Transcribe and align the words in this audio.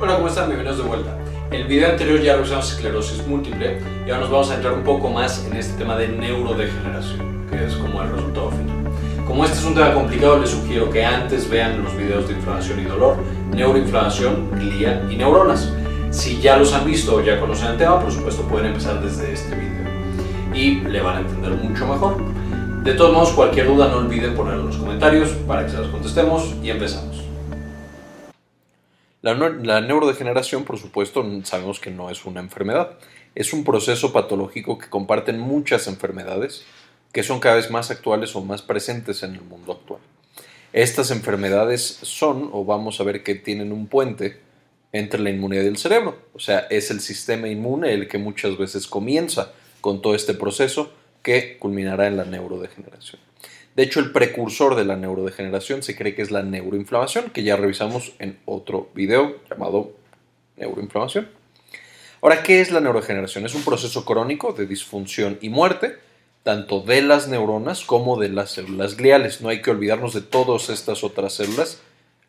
Hola, 0.00 0.16
¿cómo 0.16 0.26
están? 0.26 0.48
Bienvenidos 0.48 0.78
de 0.78 0.88
vuelta. 0.88 1.16
En 1.50 1.60
el 1.60 1.68
video 1.68 1.90
anterior 1.90 2.20
ya 2.20 2.34
revisamos 2.34 2.72
esclerosis 2.72 3.24
múltiple 3.28 3.78
y 4.04 4.10
ahora 4.10 4.22
nos 4.22 4.30
vamos 4.30 4.50
a 4.50 4.56
entrar 4.56 4.72
un 4.72 4.82
poco 4.82 5.08
más 5.08 5.46
en 5.46 5.56
este 5.56 5.78
tema 5.78 5.96
de 5.96 6.08
neurodegeneración, 6.08 7.46
que 7.48 7.64
es 7.64 7.74
como 7.74 8.02
el 8.02 8.10
resultado 8.10 8.50
final. 8.50 9.24
Como 9.24 9.44
este 9.44 9.58
es 9.58 9.64
un 9.64 9.74
tema 9.74 9.94
complicado, 9.94 10.38
les 10.38 10.50
sugiero 10.50 10.90
que 10.90 11.04
antes 11.04 11.48
vean 11.48 11.84
los 11.84 11.96
videos 11.96 12.26
de 12.26 12.34
inflamación 12.34 12.80
y 12.80 12.84
dolor, 12.84 13.18
neuroinflamación, 13.54 14.50
glía 14.58 15.06
y 15.08 15.16
neuronas. 15.16 15.72
Si 16.10 16.40
ya 16.40 16.56
los 16.56 16.72
han 16.72 16.84
visto 16.84 17.14
o 17.16 17.20
ya 17.22 17.38
conocen 17.38 17.68
el 17.68 17.76
tema, 17.76 18.00
por 18.00 18.10
supuesto 18.10 18.42
pueden 18.42 18.66
empezar 18.66 19.00
desde 19.00 19.32
este 19.32 19.54
video 19.54 19.84
y 20.52 20.80
le 20.80 21.00
van 21.02 21.18
a 21.18 21.20
entender 21.20 21.52
mucho 21.52 21.86
mejor. 21.86 22.16
De 22.82 22.94
todos 22.94 23.12
modos, 23.12 23.30
cualquier 23.30 23.68
duda 23.68 23.88
no 23.88 23.98
olviden 23.98 24.34
ponerlo 24.34 24.62
en 24.62 24.66
los 24.66 24.76
comentarios 24.76 25.28
para 25.46 25.64
que 25.64 25.70
se 25.70 25.78
las 25.78 25.86
contestemos 25.88 26.52
y 26.62 26.70
empezamos. 26.70 27.13
La, 29.24 29.80
neurodegeneración, 29.80 30.64
por 30.64 30.78
supuesto, 30.78 31.24
sabemos 31.44 31.80
que 31.80 31.90
no 31.90 32.10
es 32.10 32.26
una 32.26 32.40
enfermedad. 32.40 32.98
Es 33.34 33.54
un 33.54 33.64
proceso 33.64 34.12
patológico 34.12 34.76
que 34.76 34.90
comparten 34.90 35.40
muchas 35.40 35.86
enfermedades 35.86 36.66
que 37.10 37.22
son 37.22 37.40
cada 37.40 37.54
vez 37.54 37.70
más 37.70 37.90
actuales 37.90 38.36
o 38.36 38.44
más 38.44 38.60
presentes 38.60 39.22
en 39.22 39.32
el 39.32 39.40
mundo 39.40 39.72
actual. 39.72 40.00
Estas 40.74 41.10
enfermedades 41.10 42.00
son, 42.02 42.50
o 42.52 42.66
vamos 42.66 43.00
a 43.00 43.04
ver 43.04 43.22
que 43.22 43.34
tienen 43.34 43.72
un 43.72 43.86
puente 43.86 44.42
entre 44.92 45.20
la 45.20 45.30
inmunidad 45.30 45.62
y 45.62 45.68
el 45.68 45.78
cerebro. 45.78 46.18
O 46.34 46.38
sea, 46.38 46.66
es 46.68 46.90
el 46.90 47.00
sistema 47.00 47.48
inmune 47.48 47.94
el 47.94 48.08
que 48.08 48.18
muchas 48.18 48.58
veces 48.58 48.86
comienza 48.86 49.52
con 49.80 50.02
todo 50.02 50.14
este 50.14 50.34
proceso 50.34 50.92
que 51.22 51.56
culminará 51.56 52.08
en 52.08 52.18
la 52.18 52.26
neurodegeneración. 52.26 53.23
De 53.76 53.82
hecho, 53.82 53.98
el 53.98 54.12
precursor 54.12 54.76
de 54.76 54.84
la 54.84 54.96
neurodegeneración 54.96 55.82
se 55.82 55.96
cree 55.96 56.14
que 56.14 56.22
es 56.22 56.30
la 56.30 56.42
neuroinflamación, 56.42 57.30
que 57.30 57.42
ya 57.42 57.56
revisamos 57.56 58.12
en 58.20 58.38
otro 58.44 58.88
video 58.94 59.36
llamado 59.50 59.92
neuroinflamación. 60.56 61.28
Ahora, 62.22 62.44
¿qué 62.44 62.60
es 62.60 62.70
la 62.70 62.80
neurodegeneración? 62.80 63.44
Es 63.44 63.54
un 63.54 63.64
proceso 63.64 64.04
crónico 64.04 64.52
de 64.52 64.66
disfunción 64.66 65.38
y 65.40 65.48
muerte, 65.48 65.96
tanto 66.44 66.80
de 66.80 67.02
las 67.02 67.26
neuronas 67.26 67.84
como 67.84 68.18
de 68.18 68.28
las 68.28 68.52
células 68.52 68.96
gliales. 68.96 69.40
No 69.40 69.48
hay 69.48 69.60
que 69.60 69.72
olvidarnos 69.72 70.14
de 70.14 70.20
todas 70.20 70.70
estas 70.70 71.02
otras 71.02 71.34
células 71.34 71.80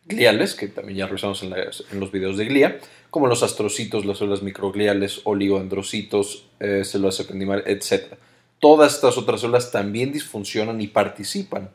gliales, 0.04 0.54
que 0.56 0.66
también 0.66 0.98
ya 0.98 1.06
revisamos 1.06 1.44
en, 1.44 2.00
los 2.00 2.10
videos 2.10 2.36
de 2.36 2.46
glía, 2.46 2.80
como 3.10 3.28
los 3.28 3.44
astrocitos, 3.44 4.04
las 4.04 4.18
células 4.18 4.42
microgliales, 4.42 5.20
oligodendrocitos, 5.22 6.46
eh, 6.58 6.82
células 6.84 7.20
ependimales, 7.20 7.64
etc 7.68 8.16
todas 8.60 8.94
estas 8.94 9.18
otras 9.18 9.40
células 9.40 9.70
también 9.70 10.12
disfuncionan 10.12 10.80
y 10.80 10.88
participan 10.88 11.70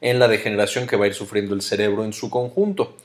en 0.00 0.18
la 0.18 0.28
degeneración 0.28 0.86
que 0.86 0.96
va 0.96 1.04
a 1.04 1.08
ir 1.08 1.14
sufriendo 1.14 1.54
el 1.54 1.62
cerebro 1.62 2.04
en 2.04 2.12
su 2.12 2.30
conjunto. 2.30 2.96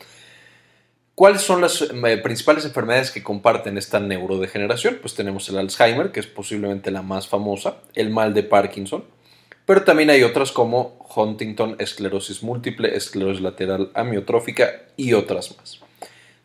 ¿Cuáles 1.16 1.42
son 1.42 1.60
las 1.60 1.82
eh, 1.82 2.18
principales 2.24 2.64
enfermedades 2.64 3.12
que 3.12 3.24
comparten 3.24 3.78
esta 3.78 4.00
neurodegeneración? 4.00 5.00
Pues 5.02 5.16
tenemos 5.16 5.50
el 5.50 5.58
Alzheimer, 5.58 6.12
que 6.12 6.22
es 6.22 6.28
posiblemente 6.28 6.92
la 6.92 7.02
más 7.02 7.28
famosa, 7.28 7.78
el 7.94 8.10
mal 8.10 8.34
de 8.34 8.44
Parkinson, 8.44 9.04
pero 9.66 9.84
también 9.84 10.10
hay 10.10 10.24
otras 10.24 10.52
como 10.52 11.06
Huntington, 11.14 11.76
esclerosis 11.80 12.42
múltiple, 12.42 12.96
esclerosis 12.96 13.42
lateral 13.42 13.92
amiotrófica 13.94 14.84
y 14.96 15.14
otras 15.14 15.58
más. 15.58 15.80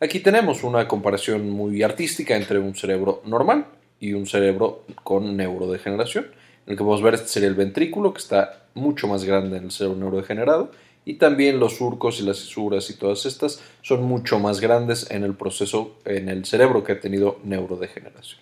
Aquí 0.01 0.19
tenemos 0.19 0.65
una 0.65 0.89
comparación 0.89 1.49
muy 1.51 1.83
artística 1.83 2.37
entre 2.37 2.59
un 2.59 2.75
cerebro 2.75 3.23
normal 3.25 3.67
y 4.01 4.13
un 4.13 4.27
cerebro 4.27 4.85
con 5.05 5.37
neurodegeneración 5.37 6.33
el 6.67 6.77
que 6.77 6.83
podemos 6.85 7.03
ver 7.03 7.15
este 7.15 7.29
sería 7.29 7.49
el 7.49 7.55
ventrículo, 7.55 8.13
que 8.13 8.21
está 8.21 8.65
mucho 8.75 9.07
más 9.07 9.25
grande 9.25 9.59
en 9.59 9.65
el 9.65 9.71
cerebro 9.71 9.99
neurodegenerado, 9.99 10.71
y 11.05 11.15
también 11.15 11.61
los 11.61 11.77
surcos 11.77 12.21
y 12.21 12.23
las 12.23 12.41
fisuras 12.41 12.89
y 12.91 12.95
todas 12.95 13.27
estas 13.27 13.61
son 13.83 14.03
mucho 14.03 14.39
más 14.39 14.61
grandes 14.61 15.11
en 15.11 15.23
el 15.23 15.35
proceso 15.35 15.97
en 16.05 16.29
el 16.29 16.47
cerebro 16.47 16.83
que 16.83 16.93
ha 16.93 17.01
tenido 17.01 17.39
neurodegeneración. 17.45 18.41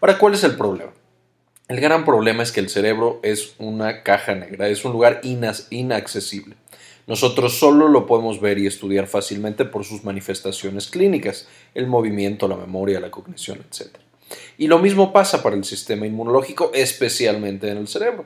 Ahora, 0.00 0.16
¿cuál 0.16 0.34
es 0.34 0.44
el 0.44 0.56
problema? 0.56 0.92
El 1.68 1.80
gran 1.80 2.04
problema 2.04 2.42
es 2.42 2.52
que 2.52 2.60
el 2.60 2.68
cerebro 2.68 3.20
es 3.22 3.54
una 3.58 4.02
caja 4.02 4.34
negra, 4.34 4.68
es 4.68 4.84
un 4.84 4.92
lugar 4.92 5.20
inaccesible. 5.22 6.56
Nosotros 7.06 7.58
solo 7.58 7.88
lo 7.88 8.06
podemos 8.06 8.40
ver 8.40 8.58
y 8.58 8.66
estudiar 8.66 9.06
fácilmente 9.06 9.64
por 9.64 9.84
sus 9.84 10.02
manifestaciones 10.02 10.88
clínicas, 10.88 11.48
el 11.74 11.86
movimiento, 11.86 12.48
la 12.48 12.56
memoria, 12.56 12.98
la 12.98 13.10
cognición, 13.10 13.58
etc. 13.58 13.96
Y 14.58 14.66
lo 14.68 14.78
mismo 14.78 15.12
pasa 15.12 15.42
para 15.42 15.56
el 15.56 15.64
sistema 15.64 16.06
inmunológico, 16.06 16.70
especialmente 16.74 17.68
en 17.68 17.78
el 17.78 17.88
cerebro. 17.88 18.24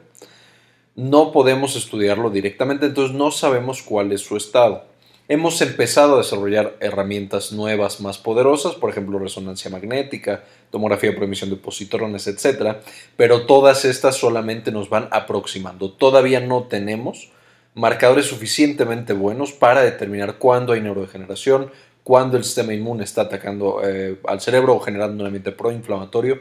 No 0.97 1.33
podemos 1.33 1.77
estudiarlo 1.77 2.31
directamente, 2.31 2.87
entonces 2.87 3.17
no 3.17 3.31
sabemos 3.31 3.83
cuál 3.83 4.13
es 4.13 4.21
su 4.21 4.37
estado. 4.37 4.85
Hemos 5.27 5.63
empezado 5.63 6.15
a 6.15 6.19
desarrollar 6.19 6.77
herramientas 6.81 7.51
nuevas 7.51 8.01
más 8.01 8.19
poderosas, 8.19 8.75
por 8.75 8.91
ejemplo, 8.91 9.19
resonancia 9.19 9.71
magnética, 9.71 10.45
tomografía 10.71 11.15
por 11.15 11.25
emisión 11.25 11.49
de 11.49 11.57
positrones, 11.57 12.27
etc. 12.27 12.77
Pero 13.17 13.47
todas 13.47 13.87
estas 13.87 14.17
solamente 14.17 14.71
nos 14.71 14.91
van 14.91 15.09
aproximando. 15.13 15.91
Todavía 15.91 16.41
no 16.41 16.65
tenemos 16.65 17.31
marcadores 17.75 18.27
suficientemente 18.27 19.15
buenos 19.15 19.53
para 19.53 19.83
determinar 19.83 20.37
cuándo 20.37 20.75
hay 20.75 20.83
neurodegeneración, 20.83 21.71
cuando 22.05 22.37
el 22.37 22.45
sistema 22.45 22.75
inmune 22.75 23.03
está 23.03 23.23
atacando 23.23 23.81
eh, 23.83 24.21
al 24.29 24.41
cerebro 24.41 24.77
o 24.77 24.81
generando 24.81 25.23
un 25.23 25.27
ambiente 25.27 25.53
proinflamatorio, 25.53 26.41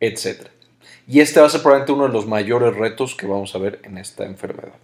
etc. 0.00 0.48
Y 1.06 1.20
este 1.20 1.40
va 1.40 1.46
a 1.46 1.50
ser 1.50 1.62
probablemente 1.62 1.92
uno 1.92 2.08
de 2.08 2.12
los 2.12 2.26
mayores 2.26 2.74
retos 2.74 3.14
que 3.14 3.26
vamos 3.26 3.54
a 3.54 3.58
ver 3.58 3.80
en 3.84 3.96
esta 3.96 4.24
enfermedad. 4.24 4.74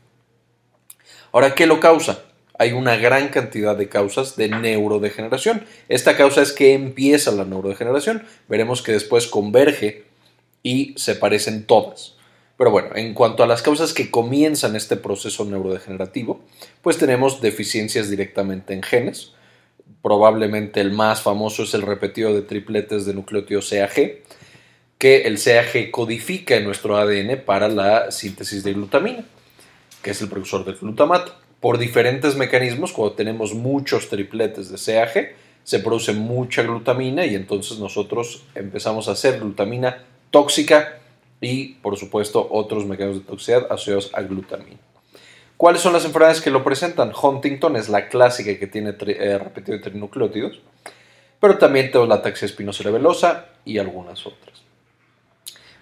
Ahora, 1.33 1.55
¿qué 1.55 1.67
lo 1.67 1.81
causa? 1.81 2.23
Hay 2.59 2.73
una 2.73 2.97
gran 2.97 3.29
cantidad 3.29 3.77
de 3.77 3.89
causas 3.89 4.37
de 4.37 4.49
neurodegeneración. 4.49 5.65
Esta 5.89 6.17
causa 6.17 6.43
es 6.43 6.53
que 6.53 6.75
empieza 6.75 7.33
la 7.33 7.45
neurodegeneración. 7.45 8.25
Veremos 8.49 8.83
que 8.83 8.93
después 8.93 9.27
converge 9.27 10.05
y 10.63 10.95
se 10.97 11.15
parecen 11.15 11.65
todas. 11.65 12.17
Pero 12.59 12.71
bueno, 12.71 12.91
en 12.95 13.15
cuanto 13.15 13.43
a 13.43 13.47
las 13.47 13.63
causas 13.63 13.95
que 13.95 14.11
comienzan 14.11 14.77
este 14.77 14.97
proceso 14.97 15.47
neurodegenerativo, 15.47 16.41
pues 16.83 16.99
tenemos 16.99 17.41
deficiencias 17.41 18.11
directamente 18.11 18.75
en 18.75 18.83
genes, 18.83 19.33
probablemente 20.03 20.81
el 20.81 20.93
más 20.93 21.23
famoso 21.23 21.63
es 21.63 21.75
el 21.75 21.83
repetido 21.83 22.35
de 22.35 22.43
tripletes 22.43 23.07
de 23.07 23.15
nucleótido 23.15 23.61
CAG, 23.61 24.23
que 24.99 25.23
el 25.23 25.43
CAG 25.43 25.91
codifica 25.91 26.57
en 26.57 26.65
nuestro 26.65 26.97
ADN 26.97 27.43
para 27.45 27.69
la 27.69 28.11
síntesis 28.11 28.65
de 28.65 28.73
glutamina, 28.73 29.25
que 30.03 30.11
es 30.11 30.21
el 30.21 30.29
precursor 30.29 30.65
del 30.65 30.77
glutamato. 30.77 31.35
Por 31.61 31.79
diferentes 31.79 32.37
mecanismos, 32.37 32.93
cuando 32.93 33.15
tenemos 33.15 33.55
muchos 33.55 34.09
tripletes 34.09 34.71
de 34.71 34.77
CAG, 34.77 35.35
se 35.63 35.79
produce 35.79 36.13
mucha 36.13 36.63
glutamina 36.63 37.27
y 37.27 37.35
entonces 37.35 37.79
nosotros 37.79 38.45
empezamos 38.55 39.09
a 39.09 39.13
hacer 39.13 39.41
glutamina 39.41 40.05
tóxica 40.31 41.01
y, 41.41 41.75
por 41.75 41.97
supuesto, 41.97 42.47
otros 42.51 42.87
mecanismos 42.87 43.23
de 43.23 43.29
toxicidad 43.29 43.67
asociados 43.71 44.11
a 44.15 44.23
glutamina. 44.23 44.79
¿Cuáles 45.61 45.83
son 45.83 45.93
las 45.93 46.07
enfermedades 46.07 46.41
que 46.41 46.49
lo 46.49 46.65
presentan? 46.65 47.13
Huntington 47.13 47.77
es 47.77 47.91
la 47.91 48.09
clásica 48.09 48.59
que 48.59 48.67
tiene 48.67 48.95
eh, 48.99 49.39
repetido 49.39 49.77
de 49.77 49.85
trinucleótidos, 49.85 50.59
pero 51.39 51.59
también 51.59 51.91
tenemos 51.91 52.09
la 52.09 52.15
ataxia 52.15 52.47
espinocerebelosa 52.47 53.45
y 53.67 53.77
algunas 53.77 54.27
otras. 54.27 54.63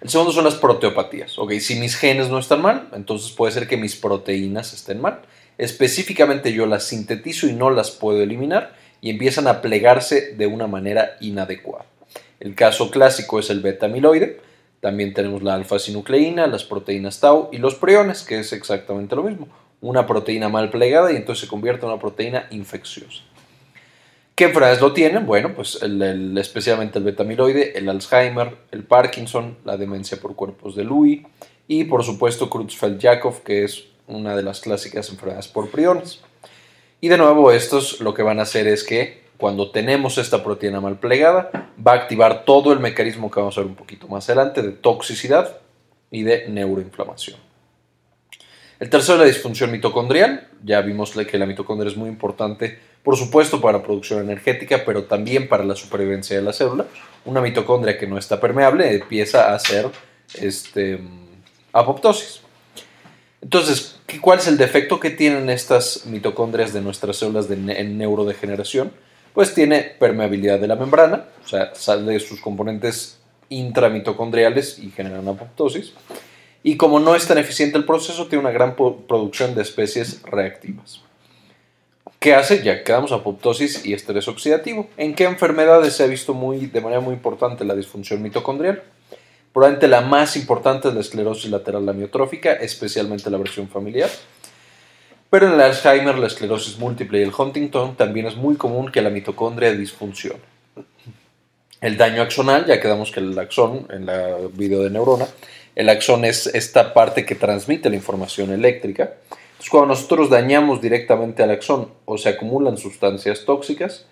El 0.01 0.09
segundo 0.09 0.33
son 0.33 0.43
las 0.43 0.55
proteopatías. 0.55 1.39
Ok, 1.39 1.53
si 1.61 1.75
mis 1.75 1.95
genes 1.95 2.27
no 2.27 2.39
están 2.39 2.61
mal, 2.61 2.89
entonces 2.91 3.31
puede 3.31 3.53
ser 3.53 3.69
que 3.69 3.77
mis 3.77 3.95
proteínas 3.95 4.73
estén 4.73 4.99
mal. 4.99 5.21
Específicamente 5.57 6.51
yo 6.51 6.65
las 6.65 6.83
sintetizo 6.83 7.47
y 7.47 7.53
no 7.53 7.69
las 7.69 7.89
puedo 7.89 8.21
eliminar 8.21 8.75
y 8.99 9.11
empiezan 9.11 9.47
a 9.47 9.61
plegarse 9.61 10.35
de 10.35 10.45
una 10.45 10.67
manera 10.67 11.15
inadecuada. 11.21 11.85
El 12.41 12.53
caso 12.53 12.91
clásico 12.91 13.39
es 13.39 13.49
el 13.49 13.61
beta-amiloide. 13.61 14.41
También 14.81 15.13
tenemos 15.13 15.41
la 15.41 15.53
alfa-sinucleína, 15.53 16.47
las 16.47 16.65
proteínas 16.65 17.21
tau 17.21 17.47
y 17.53 17.59
los 17.59 17.75
priones, 17.75 18.23
que 18.23 18.39
es 18.39 18.51
exactamente 18.51 19.15
lo 19.15 19.23
mismo 19.23 19.47
una 19.81 20.05
proteína 20.05 20.49
mal 20.49 20.69
plegada 20.69 21.11
y 21.11 21.15
entonces 21.15 21.45
se 21.45 21.47
convierte 21.47 21.85
en 21.85 21.91
una 21.91 22.01
proteína 22.01 22.47
infecciosa. 22.51 23.23
¿Qué 24.35 24.45
enfermedades 24.45 24.79
lo 24.79 24.93
tienen? 24.93 25.25
Bueno, 25.25 25.53
pues 25.53 25.79
especialmente 25.81 26.97
el 26.97 27.03
betamiloide, 27.03 27.77
el 27.77 27.89
Alzheimer, 27.89 28.55
el 28.71 28.83
Parkinson, 28.83 29.57
la 29.65 29.75
demencia 29.75 30.17
por 30.19 30.35
cuerpos 30.35 30.75
de 30.75 30.85
Lewy 30.85 31.27
y 31.67 31.83
por 31.83 32.03
supuesto 32.03 32.49
Creutzfeldt-Jakob, 32.49 33.43
que 33.43 33.65
es 33.65 33.85
una 34.07 34.35
de 34.35 34.43
las 34.43 34.61
clásicas 34.61 35.09
enfermedades 35.09 35.49
por 35.49 35.69
priones. 35.69 36.21
Y 37.01 37.09
de 37.09 37.17
nuevo, 37.17 37.51
estos 37.51 37.99
lo 37.99 38.13
que 38.13 38.23
van 38.23 38.39
a 38.39 38.43
hacer 38.43 38.67
es 38.67 38.83
que 38.83 39.23
cuando 39.37 39.71
tenemos 39.71 40.17
esta 40.17 40.43
proteína 40.43 40.81
mal 40.81 40.99
plegada, 40.99 41.71
va 41.85 41.93
a 41.93 41.95
activar 41.95 42.43
todo 42.43 42.73
el 42.73 42.79
mecanismo 42.79 43.31
que 43.31 43.39
vamos 43.39 43.57
a 43.57 43.61
ver 43.61 43.69
un 43.69 43.75
poquito 43.75 44.07
más 44.07 44.29
adelante 44.29 44.61
de 44.61 44.71
toxicidad 44.71 45.57
y 46.11 46.23
de 46.23 46.49
neuroinflamación. 46.49 47.48
El 48.79 48.89
tercero 48.89 49.15
es 49.15 49.19
la 49.19 49.25
disfunción 49.25 49.71
mitocondrial. 49.71 50.47
Ya 50.63 50.81
vimos 50.81 51.11
que 51.11 51.37
la 51.37 51.45
mitocondria 51.45 51.89
es 51.89 51.97
muy 51.97 52.09
importante, 52.09 52.79
por 53.03 53.17
supuesto, 53.17 53.59
para 53.59 53.79
la 53.79 53.83
producción 53.83 54.21
energética, 54.21 54.83
pero 54.85 55.03
también 55.03 55.49
para 55.49 55.63
la 55.63 55.75
supervivencia 55.75 56.37
de 56.37 56.43
la 56.43 56.53
célula. 56.53 56.85
Una 57.25 57.41
mitocondria 57.41 57.97
que 57.97 58.07
no 58.07 58.17
está 58.17 58.39
permeable 58.39 58.93
empieza 58.95 59.51
a 59.51 59.55
hacer 59.55 59.87
este, 60.35 60.99
apoptosis. 61.73 62.41
Entonces, 63.41 63.99
¿cuál 64.21 64.39
es 64.39 64.47
el 64.47 64.57
defecto 64.57 64.99
que 64.99 65.09
tienen 65.09 65.49
estas 65.49 66.05
mitocondrias 66.05 66.73
de 66.73 66.81
nuestras 66.81 67.17
células 67.17 67.47
de 67.47 67.57
neurodegeneración? 67.57 68.91
pues 69.33 69.53
tiene 69.53 69.95
permeabilidad 69.97 70.59
de 70.59 70.67
la 70.67 70.75
membrana, 70.75 71.25
o 71.43 71.47
sea, 71.47 71.73
sale 71.75 72.13
de 72.13 72.19
sus 72.19 72.41
componentes 72.41 73.19
intramitocondriales 73.49 74.79
y 74.79 74.91
generan 74.91 75.27
apoptosis. 75.27 75.93
Y 76.63 76.77
como 76.77 76.99
no 76.99 77.15
es 77.15 77.27
tan 77.27 77.37
eficiente 77.37 77.77
el 77.77 77.85
proceso, 77.85 78.27
tiene 78.27 78.43
una 78.43 78.51
gran 78.51 78.75
producción 78.75 79.55
de 79.55 79.61
especies 79.61 80.21
reactivas. 80.23 81.01
¿Qué 82.19 82.35
hace? 82.35 82.63
Ya 82.63 82.83
quedamos 82.83 83.13
apoptosis 83.13 83.85
y 83.85 83.93
estrés 83.93 84.27
oxidativo. 84.27 84.89
¿En 84.97 85.15
qué 85.15 85.23
enfermedades 85.23 85.93
se 85.93 86.03
ha 86.03 86.07
visto 86.07 86.33
muy, 86.33 86.65
de 86.65 86.81
manera 86.81 86.99
muy 86.99 87.13
importante 87.13 87.63
la 87.63 87.75
disfunción 87.75 88.21
mitocondrial? 88.21 88.83
Probablemente 89.53 89.87
la 89.87 90.01
más 90.01 90.35
importante 90.35 90.89
es 90.89 90.93
la 90.93 90.99
esclerosis 90.99 91.49
lateral 91.49 91.87
amiotrófica, 91.87 92.53
especialmente 92.53 93.29
la 93.29 93.37
versión 93.37 93.69
familiar. 93.69 94.09
Pero 95.29 95.47
en 95.47 95.53
el 95.53 95.61
Alzheimer, 95.61 96.17
la 96.17 96.27
esclerosis 96.27 96.77
múltiple 96.77 97.19
y 97.19 97.23
el 97.23 97.31
Huntington 97.35 97.95
también 97.95 98.25
es 98.25 98.35
muy 98.35 98.55
común 98.55 98.91
que 98.91 99.01
la 99.01 99.09
mitocondria 99.09 99.73
disfuncione. 99.73 100.41
El 101.81 101.95
daño 101.95 102.21
axonal, 102.21 102.65
ya 102.65 102.81
quedamos 102.81 103.11
que 103.11 103.21
el 103.21 103.37
axón 103.39 103.87
en 103.89 104.05
la 104.05 104.35
video 104.53 104.83
de 104.83 104.89
neurona, 104.89 105.27
el 105.79 105.87
axón 105.87 106.25
es 106.25 106.45
esta 106.47 106.93
parte 106.93 107.25
que 107.25 107.35
transmite 107.35 107.89
la 107.89 107.95
información 107.95 108.51
eléctrica. 108.51 109.13
Entonces, 109.31 109.69
cuando 109.69 109.87
nosotros 109.87 110.29
dañamos 110.29 110.81
directamente 110.81 111.41
al 111.41 111.51
axón 111.51 111.87
o 112.03 112.17
se 112.17 112.27
acumulan 112.27 112.77
sustancias 112.77 113.45
tóxicas, 113.45 114.05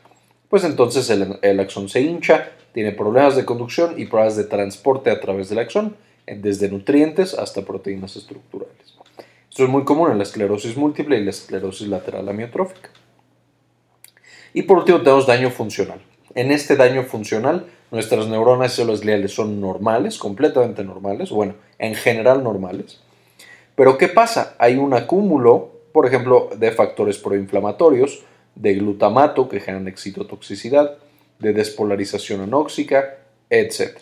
pues 0.47 0.63
entonces 0.63 1.09
el, 1.09 1.59
axón 1.59 1.89
se 1.89 1.99
hincha, 1.99 2.53
tiene 2.71 2.93
problemas 2.93 3.35
de 3.35 3.43
conducción 3.43 3.99
y 3.99 4.05
problemas 4.05 4.37
de 4.37 4.45
transporte 4.45 5.11
a 5.11 5.19
través 5.19 5.49
del 5.49 5.59
axón, 5.59 5.97
desde 6.25 6.69
nutrientes 6.69 7.33
hasta 7.33 7.63
proteínas 7.63 8.15
estructurales. 8.15 8.95
Esto 9.49 9.65
es 9.65 9.69
muy 9.69 9.83
común 9.83 10.11
en 10.11 10.19
la 10.19 10.23
esclerosis 10.23 10.77
múltiple 10.77 11.17
y 11.17 11.23
la 11.25 11.31
esclerosis 11.31 11.89
lateral 11.89 12.29
amiotrófica. 12.29 12.91
Y 14.53 14.61
por 14.61 14.77
último 14.77 15.01
tenemos 15.01 15.27
daño 15.27 15.51
funcional. 15.51 15.99
En 16.37 16.51
este 16.51 16.75
daño 16.75 17.01
funcional, 17.01 17.65
nuestras 17.89 18.27
neuronas 18.27 18.71
y 18.71 18.75
células 18.75 19.01
gliales 19.01 19.33
son 19.33 19.59
normales, 19.59 20.19
completamente 20.19 20.83
normales, 20.83 21.31
bueno, 21.31 21.55
en 21.79 21.95
general 21.95 22.43
normales, 22.43 22.99
pero 23.73 23.97
¿qué 23.97 24.07
pasa? 24.07 24.53
Hay 24.59 24.75
un 24.75 24.93
acúmulo, 24.93 25.71
por 25.91 26.05
ejemplo, 26.05 26.51
de 26.55 26.71
factores 26.71 27.17
proinflamatorios, 27.17 28.21
de 28.53 28.75
glutamato 28.75 29.49
que 29.49 29.59
generan 29.59 29.87
excitotoxicidad, 29.87 30.99
de 31.39 31.53
despolarización 31.53 32.41
anóxica, 32.41 33.15
etc. 33.49 33.97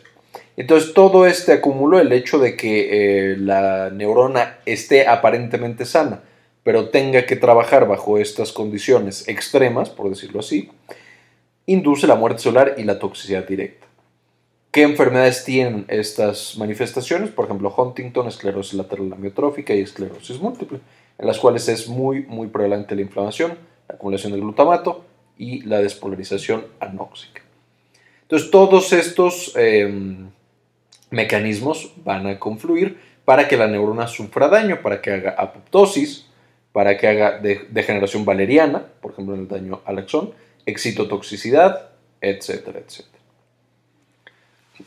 Entonces, 0.57 0.93
todo 0.93 1.27
este 1.27 1.53
acúmulo, 1.53 2.01
el 2.01 2.11
hecho 2.11 2.37
de 2.37 2.57
que 2.57 3.31
eh, 3.31 3.37
la 3.37 3.91
neurona 3.91 4.57
esté 4.65 5.07
aparentemente 5.07 5.85
sana, 5.85 6.19
pero 6.63 6.89
tenga 6.89 7.25
que 7.25 7.37
trabajar 7.37 7.87
bajo 7.87 8.17
estas 8.17 8.51
condiciones 8.51 9.25
extremas, 9.29 9.89
por 9.89 10.09
decirlo 10.09 10.41
así, 10.41 10.69
induce 11.65 12.07
la 12.07 12.15
muerte 12.15 12.41
celular 12.41 12.75
y 12.77 12.83
la 12.83 12.99
toxicidad 12.99 13.47
directa. 13.47 13.87
¿Qué 14.71 14.83
enfermedades 14.83 15.45
tienen 15.45 15.85
estas 15.87 16.57
manifestaciones? 16.57 17.29
Por 17.29 17.45
ejemplo, 17.45 17.73
Huntington, 17.75 18.27
esclerosis 18.27 18.73
lateral 18.73 19.13
amiotrófica 19.13 19.73
y 19.73 19.79
esclerosis 19.79 20.39
múltiple, 20.39 20.79
en 21.17 21.27
las 21.27 21.39
cuales 21.39 21.69
es 21.69 21.87
muy, 21.87 22.23
muy 22.23 22.47
prevalente 22.47 22.93
la 22.93 23.01
inflamación, 23.01 23.57
la 23.87 23.95
acumulación 23.95 24.33
de 24.33 24.39
glutamato 24.39 25.05
y 25.37 25.61
la 25.61 25.79
despolarización 25.79 26.65
anóxica. 26.79 27.41
Entonces, 28.23 28.51
todos 28.51 28.91
estos 28.91 29.53
em, 29.55 30.29
mecanismos 31.09 31.93
van 32.03 32.27
a 32.27 32.39
confluir 32.39 32.99
para 33.23 33.47
que 33.47 33.55
la 33.55 33.67
neurona 33.67 34.07
sufra 34.07 34.49
daño, 34.49 34.81
para 34.81 35.01
que 35.01 35.11
haga 35.11 35.35
apoptosis, 35.37 36.27
para 36.71 36.97
que 36.97 37.07
haga 37.07 37.39
degeneración 37.39 38.25
valeriana, 38.25 38.87
por 39.01 39.13
ejemplo, 39.13 39.35
en 39.35 39.41
el 39.41 39.47
daño 39.47 39.81
al 39.85 39.99
axón, 39.99 40.33
excitotoxicidad, 40.65 41.89
etcétera, 42.21 42.79
etcétera. 42.79 43.15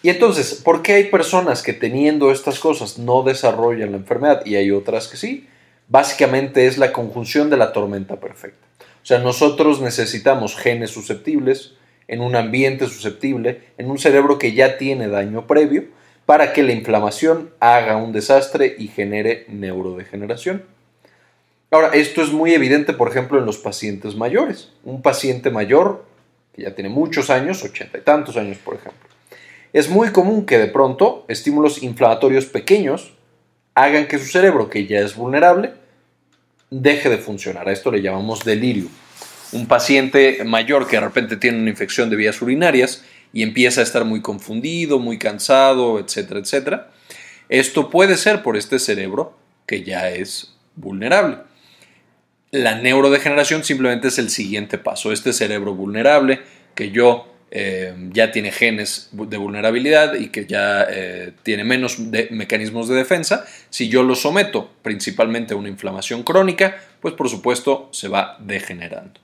Y 0.03 0.11
entonces, 0.11 0.55
¿por 0.55 0.83
qué 0.83 0.95
hay 0.95 1.05
personas 1.05 1.63
que 1.63 1.73
teniendo 1.73 2.31
estas 2.31 2.59
cosas 2.59 2.99
no 2.99 3.23
desarrollan 3.23 3.93
la 3.93 3.99
enfermedad 3.99 4.45
y 4.45 4.57
hay 4.57 4.71
otras 4.71 5.09
que 5.09 5.17
sí? 5.17 5.49
Básicamente 5.89 6.67
es 6.67 6.77
la 6.77 6.93
conjunción 6.93 7.49
de 7.49 7.57
la 7.57 7.73
tormenta 7.73 8.21
perfecta. 8.21 8.67
O 9.03 9.07
sea, 9.07 9.19
nosotros 9.19 9.81
necesitamos 9.81 10.57
genes 10.57 10.91
susceptibles 10.91 11.75
en 12.07 12.21
un 12.21 12.37
ambiente 12.37 12.87
susceptible, 12.87 13.63
en 13.79 13.91
un 13.91 13.99
cerebro 13.99 14.39
que 14.39 14.53
ya 14.53 14.77
tiene 14.77 15.09
daño 15.09 15.47
previo, 15.47 15.85
para 16.27 16.53
que 16.53 16.63
la 16.63 16.73
inflamación 16.73 17.51
haga 17.59 17.97
un 17.97 18.13
desastre 18.13 18.77
y 18.79 18.89
genere 18.89 19.47
neurodegeneración. 19.49 20.65
Ahora, 21.70 21.88
esto 21.88 22.23
es 22.23 22.32
muy 22.32 22.55
evidente, 22.55 22.94
por 22.94 23.09
ejemplo, 23.09 23.38
en 23.38 23.44
los 23.44 23.59
pacientes 23.59 24.17
mayores. 24.17 24.70
Un 24.85 25.03
paciente 25.03 25.50
mayor, 25.50 26.05
que 26.55 26.62
ya 26.62 26.75
tiene 26.75 26.88
muchos 26.88 27.29
años, 27.29 27.62
ochenta 27.62 27.99
y 27.99 28.00
tantos 28.00 28.37
años, 28.38 28.56
por 28.59 28.75
ejemplo, 28.76 29.06
es 29.75 29.91
muy 29.91 30.11
común 30.11 30.47
que 30.47 30.59
de 30.59 30.69
pronto 30.69 31.26
estímulos 31.29 31.82
inflamatorios 31.82 32.47
pequeños 32.47 33.12
hagan 33.75 34.09
que 34.09 34.19
su 34.19 34.25
cerebro, 34.25 34.70
que 34.70 34.87
ya 34.87 35.00
es 35.00 35.15
vulnerable, 35.15 35.75
deje 36.70 37.11
de 37.11 37.19
funcionar. 37.19 37.69
A 37.69 37.73
esto 37.73 37.91
le 37.91 38.00
llamamos 38.00 38.44
delirio. 38.44 38.88
Un 39.53 39.67
paciente 39.67 40.43
mayor 40.44 40.87
que 40.87 40.97
de 40.97 41.00
repente 41.00 41.37
tiene 41.37 41.59
una 41.59 41.70
infección 41.70 42.09
de 42.09 42.17
vías 42.17 42.41
urinarias 42.41 43.05
y 43.32 43.43
empieza 43.43 43.82
a 43.82 43.85
estar 43.85 44.06
muy 44.06 44.23
confundido, 44.23 44.99
muy 44.99 45.19
cansado, 45.19 45.99
etcétera, 45.99 46.41
etcétera. 46.41 46.91
Esto 47.50 47.91
puede 47.91 48.17
ser 48.17 48.43
por 48.43 48.56
este 48.56 48.79
cerebro 48.79 49.37
que 49.67 49.85
ya 49.85 50.09
es 50.09 50.55
vulnerable. 50.76 51.48
La 52.50 52.81
neurodegeneración 52.81 53.62
simplemente 53.62 54.09
es 54.09 54.19
el 54.19 54.31
siguiente 54.31 54.79
paso. 54.79 55.12
Este 55.12 55.33
cerebro 55.33 55.75
vulnerable 55.75 56.41
que 56.75 56.91
yo 56.91 57.27
eh, 57.50 57.95
ya 58.12 58.33
tiene 58.33 58.53
genes 58.53 59.11
de 59.12 59.37
vulnerabilidad 59.37 60.15
y 60.15 60.29
que 60.29 60.47
ya 60.47 60.87
eh, 60.89 61.33
tiene 61.43 61.65
menos 61.65 61.99
mecanismos 62.31 62.89
de 62.89 62.95
defensa, 62.95 63.45
si 63.69 63.89
yo 63.89 64.03
lo 64.03 64.15
someto 64.15 64.71
principalmente 64.83 65.55
a 65.55 65.56
una 65.56 65.69
inflamación 65.69 66.23
crónica, 66.23 66.77
pues 67.00 67.15
por 67.15 67.29
supuesto 67.29 67.89
se 67.93 68.09
va 68.09 68.37
degenerando. 68.41 69.21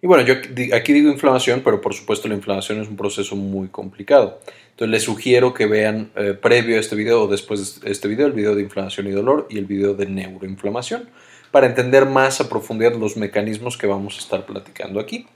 Y 0.00 0.08
bueno, 0.08 0.24
yo 0.24 0.34
aquí 0.74 0.92
digo 0.92 1.10
inflamación, 1.10 1.62
pero 1.64 1.80
por 1.80 1.94
supuesto 1.94 2.26
la 2.26 2.34
inflamación 2.34 2.80
es 2.80 2.88
un 2.88 2.96
proceso 2.96 3.36
muy 3.36 3.68
complicado. 3.68 4.40
Entonces 4.70 4.90
les 4.90 5.02
sugiero 5.04 5.54
que 5.54 5.66
vean 5.66 6.10
eh, 6.16 6.36
previo 6.40 6.76
a 6.76 6.80
este 6.80 6.96
video 6.96 7.22
o 7.22 7.28
después 7.28 7.80
de 7.80 7.90
este 7.90 8.08
video 8.08 8.26
el 8.26 8.32
video 8.32 8.54
de 8.54 8.62
inflamación 8.62 9.06
y 9.06 9.10
dolor 9.10 9.46
y 9.50 9.58
el 9.58 9.66
video 9.66 9.94
de 9.94 10.06
neuroinflamación 10.06 11.08
para 11.52 11.66
entender 11.66 12.06
más 12.06 12.40
a 12.40 12.48
profundidad 12.48 12.94
los 12.96 13.16
mecanismos 13.16 13.78
que 13.78 13.86
vamos 13.86 14.16
a 14.16 14.20
estar 14.20 14.44
platicando 14.44 14.98
aquí. 14.98 15.26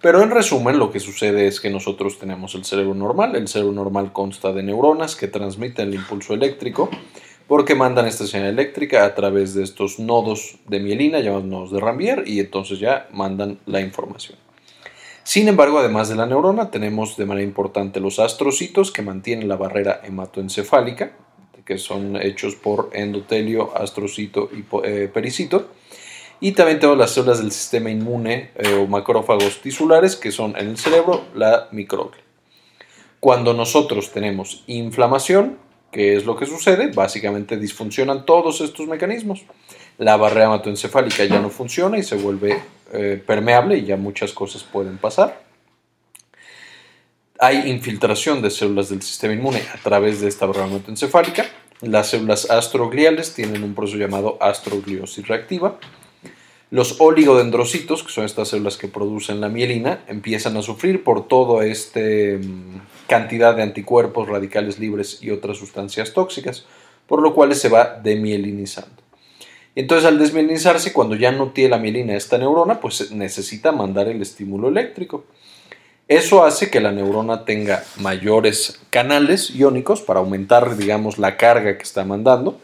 Pero 0.00 0.22
en 0.22 0.30
resumen, 0.30 0.78
lo 0.78 0.90
que 0.90 1.00
sucede 1.00 1.46
es 1.46 1.60
que 1.60 1.70
nosotros 1.70 2.18
tenemos 2.18 2.54
el 2.54 2.64
cerebro 2.64 2.94
normal. 2.94 3.36
El 3.36 3.48
cerebro 3.48 3.72
normal 3.72 4.12
consta 4.12 4.52
de 4.52 4.62
neuronas 4.62 5.14
que 5.14 5.28
transmiten 5.28 5.88
el 5.88 5.94
impulso 5.94 6.34
eléctrico 6.34 6.88
porque 7.48 7.74
mandan 7.74 8.06
esta 8.06 8.26
señal 8.26 8.48
eléctrica 8.48 9.04
a 9.04 9.14
través 9.14 9.54
de 9.54 9.64
estos 9.64 9.98
nodos 9.98 10.58
de 10.68 10.80
mielina 10.80 11.20
llamados 11.20 11.46
nodos 11.46 11.72
de 11.72 11.80
Rambier 11.80 12.24
y 12.26 12.40
entonces 12.40 12.78
ya 12.78 13.08
mandan 13.10 13.58
la 13.66 13.80
información. 13.80 14.38
Sin 15.24 15.48
embargo, 15.48 15.78
además 15.78 16.08
de 16.08 16.16
la 16.16 16.26
neurona, 16.26 16.70
tenemos 16.70 17.16
de 17.16 17.26
manera 17.26 17.46
importante 17.46 18.00
los 18.00 18.18
astrocitos 18.18 18.90
que 18.90 19.02
mantienen 19.02 19.48
la 19.48 19.56
barrera 19.56 20.00
hematoencefálica, 20.04 21.12
que 21.68 21.78
son 21.78 22.16
hechos 22.16 22.56
por 22.56 22.90
endotelio, 22.94 23.76
astrocito 23.76 24.50
y 24.52 24.64
eh, 24.84 25.08
pericito 25.12 25.68
y 26.40 26.52
también 26.52 26.78
tenemos 26.78 26.98
las 26.98 27.10
células 27.10 27.38
del 27.40 27.50
sistema 27.50 27.90
inmune 27.90 28.50
eh, 28.56 28.74
o 28.74 28.86
macrófagos 28.86 29.60
tisulares, 29.60 30.14
que 30.14 30.30
son 30.30 30.56
en 30.56 30.68
el 30.68 30.78
cerebro 30.78 31.24
la 31.34 31.68
microglia. 31.72 32.22
Cuando 33.18 33.54
nosotros 33.54 34.12
tenemos 34.12 34.62
inflamación, 34.68 35.58
¿qué 35.90 36.16
es 36.16 36.24
lo 36.24 36.36
que 36.36 36.46
sucede? 36.46 36.92
Básicamente 36.92 37.56
disfuncionan 37.56 38.24
todos 38.24 38.60
estos 38.60 38.86
mecanismos. 38.86 39.42
La 39.98 40.16
barrera 40.16 40.44
hematoencefálica 40.44 41.24
ya 41.24 41.40
no 41.40 41.50
funciona 41.50 41.98
y 41.98 42.04
se 42.04 42.14
vuelve 42.14 42.62
eh, 42.92 43.20
permeable 43.26 43.78
y 43.78 43.84
ya 43.84 43.96
muchas 43.96 44.32
cosas 44.32 44.62
pueden 44.62 44.98
pasar. 44.98 45.47
Hay 47.38 47.70
infiltración 47.70 48.42
de 48.42 48.50
células 48.50 48.88
del 48.88 49.02
sistema 49.02 49.34
inmune 49.34 49.62
a 49.72 49.78
través 49.78 50.20
de 50.20 50.28
esta 50.28 50.46
barrera 50.46 50.66
hematoencefálica. 50.66 51.46
Las 51.80 52.10
células 52.10 52.50
astrogliales 52.50 53.34
tienen 53.34 53.62
un 53.62 53.74
proceso 53.74 53.98
llamado 53.98 54.36
astrogliosis 54.40 55.26
reactiva 55.28 55.78
los 56.70 57.00
oligodendrocitos, 57.00 58.02
que 58.02 58.12
son 58.12 58.24
estas 58.24 58.48
células 58.48 58.76
que 58.76 58.88
producen 58.88 59.40
la 59.40 59.48
mielina, 59.48 60.04
empiezan 60.06 60.56
a 60.56 60.62
sufrir 60.62 61.02
por 61.02 61.26
toda 61.26 61.64
esta 61.64 62.00
mm, 62.00 62.82
cantidad 63.06 63.56
de 63.56 63.62
anticuerpos 63.62 64.28
radicales 64.28 64.78
libres 64.78 65.22
y 65.22 65.30
otras 65.30 65.56
sustancias 65.56 66.12
tóxicas, 66.12 66.66
por 67.06 67.22
lo 67.22 67.34
cual 67.34 67.54
se 67.54 67.70
va 67.70 67.98
demielinizando. 68.02 69.02
Entonces, 69.74 70.04
al 70.04 70.18
desmielinizarse, 70.18 70.92
cuando 70.92 71.14
ya 71.14 71.32
no 71.32 71.52
tiene 71.52 71.70
la 71.70 71.78
mielina 71.78 72.16
esta 72.16 72.36
neurona, 72.36 72.80
pues 72.80 73.12
necesita 73.12 73.72
mandar 73.72 74.08
el 74.08 74.20
estímulo 74.20 74.68
eléctrico. 74.68 75.24
Eso 76.08 76.44
hace 76.44 76.70
que 76.70 76.80
la 76.80 76.90
neurona 76.90 77.44
tenga 77.44 77.84
mayores 77.98 78.80
canales 78.90 79.50
iónicos 79.50 80.00
para 80.00 80.20
aumentar, 80.20 80.76
digamos, 80.76 81.18
la 81.18 81.36
carga 81.36 81.76
que 81.76 81.82
está 81.82 82.04
mandando 82.04 82.58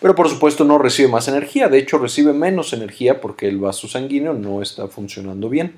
pero 0.00 0.14
por 0.14 0.28
supuesto 0.28 0.64
no 0.64 0.78
recibe 0.78 1.08
más 1.08 1.28
energía, 1.28 1.68
de 1.68 1.78
hecho 1.78 1.98
recibe 1.98 2.32
menos 2.32 2.72
energía 2.72 3.20
porque 3.20 3.48
el 3.48 3.58
vaso 3.58 3.88
sanguíneo 3.88 4.34
no 4.34 4.62
está 4.62 4.88
funcionando 4.88 5.48
bien. 5.48 5.74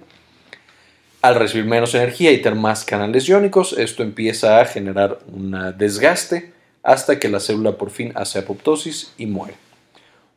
Al 1.23 1.35
recibir 1.37 1.67
menos 1.67 1.95
energía 1.95 2.33
y 2.33 2.43
tener 2.43 2.59
más 2.59 2.85
canales 2.85 3.29
iónicos, 3.29 3.73
esto 3.73 4.03
empieza 4.03 4.61
a 4.61 4.65
generar 4.65 5.19
un 5.33 5.57
desgaste 5.77 6.53
hasta 6.83 7.19
que 7.19 7.29
la 7.29 7.41
célula 7.41 7.73
por 7.73 7.91
fin 7.91 8.13
hace 8.15 8.39
apoptosis 8.39 9.13
y 9.19 9.27
muere. 9.27 9.55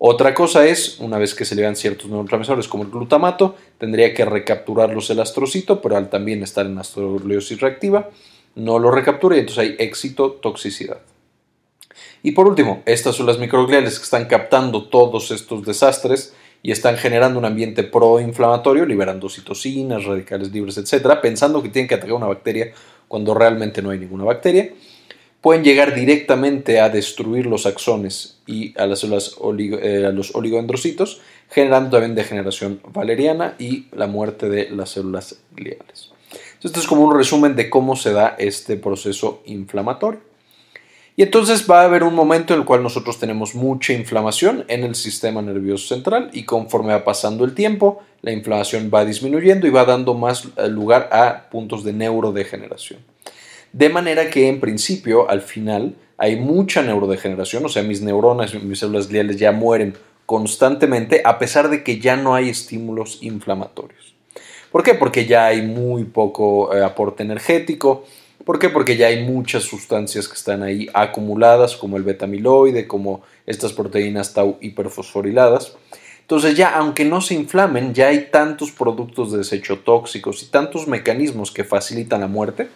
Otra 0.03 0.34
cosa 0.34 0.65
es, 0.65 1.00
una 1.00 1.20
vez 1.20 1.36
que 1.36 1.46
se 1.46 1.53
le 1.53 1.62
dan 1.62 1.75
ciertos 1.75 2.10
neurotransmisores 2.10 2.67
como 2.67 2.81
el 2.81 2.89
glutamato, 2.89 3.55
tendría 3.77 4.15
que 4.15 4.25
recapturarlos 4.25 5.12
el 5.12 5.20
astrocito, 5.20 5.79
pero 5.79 5.96
al 5.96 6.10
también 6.10 6.41
estar 6.41 6.65
en 6.65 6.79
astrogliosis 6.79 7.62
reactiva, 7.62 8.10
no 8.55 8.79
lo 8.79 8.89
recaptura 8.89 9.36
y 9.36 9.41
entonces 9.41 9.60
hay 9.63 9.75
éxito, 9.77 10.31
toxicidad. 10.31 11.01
Y 12.24 12.31
por 12.31 12.48
último, 12.48 12.81
estas 12.88 13.15
son 13.15 13.27
las 13.27 13.38
microgliales 13.38 14.00
que 14.00 14.05
están 14.05 14.25
captando 14.25 14.89
todos 14.89 15.29
estos 15.29 15.63
desastres 15.63 16.34
y 16.63 16.72
están 16.72 16.98
generando 16.98 17.38
un 17.38 17.46
ambiente 17.46 17.84
proinflamatorio, 17.84 18.88
liberando 18.88 19.29
citocinas, 19.29 20.05
radicales 20.05 20.51
libres, 20.51 20.79
etcétera, 20.79 21.22
pensando 21.22 21.62
que 21.62 21.70
tienen 21.70 21.88
que 21.88 21.93
atacar 21.93 22.15
una 22.15 22.25
bacteria 22.25 22.74
cuando 23.08 23.36
realmente 23.36 23.84
no 23.84 23.91
hay 23.91 24.00
ninguna 24.00 24.24
bacteria. 24.24 24.74
Pueden 25.42 25.64
llegar 25.64 25.96
directamente 25.96 26.80
a 26.80 26.90
destruir 26.90 27.48
los 27.48 27.66
axones 27.66 28.38
y 28.46 28.80
a, 28.80 28.86
las 28.86 29.00
células 29.00 29.36
eh, 29.58 30.06
a 30.08 30.12
los 30.12 30.36
oligodendrocitos, 30.36 31.20
generando 31.50 31.90
también 31.90 32.14
degeneración 32.14 32.80
valeriana 32.94 33.56
y 33.58 33.88
la 33.92 34.06
muerte 34.06 34.50
de 34.50 34.70
las 34.70 34.92
células 34.92 35.40
gliales. 35.56 36.12
Esto 36.64 36.80
es 36.80 36.86
como 36.86 37.04
un 37.04 37.18
resumen 37.18 37.56
de 37.56 37.72
cómo 37.72 37.96
se 37.96 38.14
da 38.14 38.36
este 38.38 38.78
proceso 38.78 39.42
inflamatorio. 39.46 40.20
Y 41.16 41.24
entonces 41.24 41.70
va 41.70 41.82
a 41.82 41.86
haber 41.86 42.04
un 42.04 42.14
momento 42.14 42.54
en 42.54 42.62
el 42.62 42.66
cual 42.66 42.84
nosotros 42.84 43.20
tenemos 43.20 43.54
mucha 43.56 43.94
inflamación 43.94 44.64
en 44.68 44.84
el 44.84 44.96
sistema 44.96 45.42
nervioso 45.42 45.94
central 45.94 46.30
y 46.34 46.44
conforme 46.44 46.94
va 46.94 47.04
pasando 47.04 47.44
el 47.44 47.54
tiempo, 47.54 48.02
la 48.22 48.32
inflamación 48.32 48.90
va 48.94 49.04
disminuyendo 49.06 49.68
y 49.68 49.72
va 49.72 49.86
dando 49.86 50.14
más 50.14 50.48
eh, 50.56 50.68
lugar 50.70 51.10
a 51.12 51.50
puntos 51.50 51.84
de 51.84 51.94
neurodegeneración. 51.94 53.11
De 53.74 53.90
manera 53.90 54.30
que 54.30 54.48
en 54.48 54.60
principio, 54.60 55.30
al 55.30 55.42
final, 55.42 55.96
hay 56.18 56.36
mucha 56.36 56.82
neurodegeneración, 56.82 57.66
o 57.66 57.70
sea, 57.70 57.84
mis 57.84 58.01
neuronas, 58.01 58.54
mis 58.62 58.80
células 58.80 59.08
gliales 59.08 59.38
ya 59.38 59.51
mueren 59.51 59.96
constantemente 60.25 61.22
a 61.25 61.40
pesar 61.40 61.70
de 61.70 61.84
que 61.84 62.00
ya 62.00 62.16
no 62.16 62.36
hay 62.36 62.50
estímulos 62.50 63.20
inflamatorios. 63.22 64.16
¿Por 64.72 64.84
qué? 64.84 64.94
Porque 64.94 65.25
ya 65.25 65.48
hay 65.48 65.62
muy 65.62 66.06
poco 66.06 66.74
eh, 66.75 66.84
aporte 66.84 67.24
energético, 67.24 68.06
¿Por 68.46 68.58
qué? 68.58 68.70
Porque 68.70 68.98
ya 68.98 69.08
hay 69.08 69.24
muchas 69.24 69.63
sustancias 69.63 70.28
que 70.28 70.34
están 70.34 70.63
ahí 70.63 70.90
acumuladas, 70.94 71.75
como 71.75 71.98
el 71.98 72.04
betamiloide, 72.04 72.88
como 72.88 73.22
estas 73.46 73.74
proteínas 73.74 74.34
tau 74.34 74.58
hiperfosforiladas. 74.62 75.74
Entonces 76.22 76.56
ya, 76.56 76.75
aunque 76.75 77.06
no 77.06 77.22
se 77.22 77.36
inflamen, 77.36 77.94
ya 77.94 78.08
hay 78.08 78.30
tantos 78.32 78.72
productos 78.72 79.32
de 79.32 79.40
desecho 79.40 79.80
tóxicos 79.80 80.42
y 80.44 80.48
tantos 80.48 80.88
mecanismos 80.88 81.51
que 81.51 81.63
facilitan 81.63 82.22
la 82.22 82.28
muerte 82.28 82.70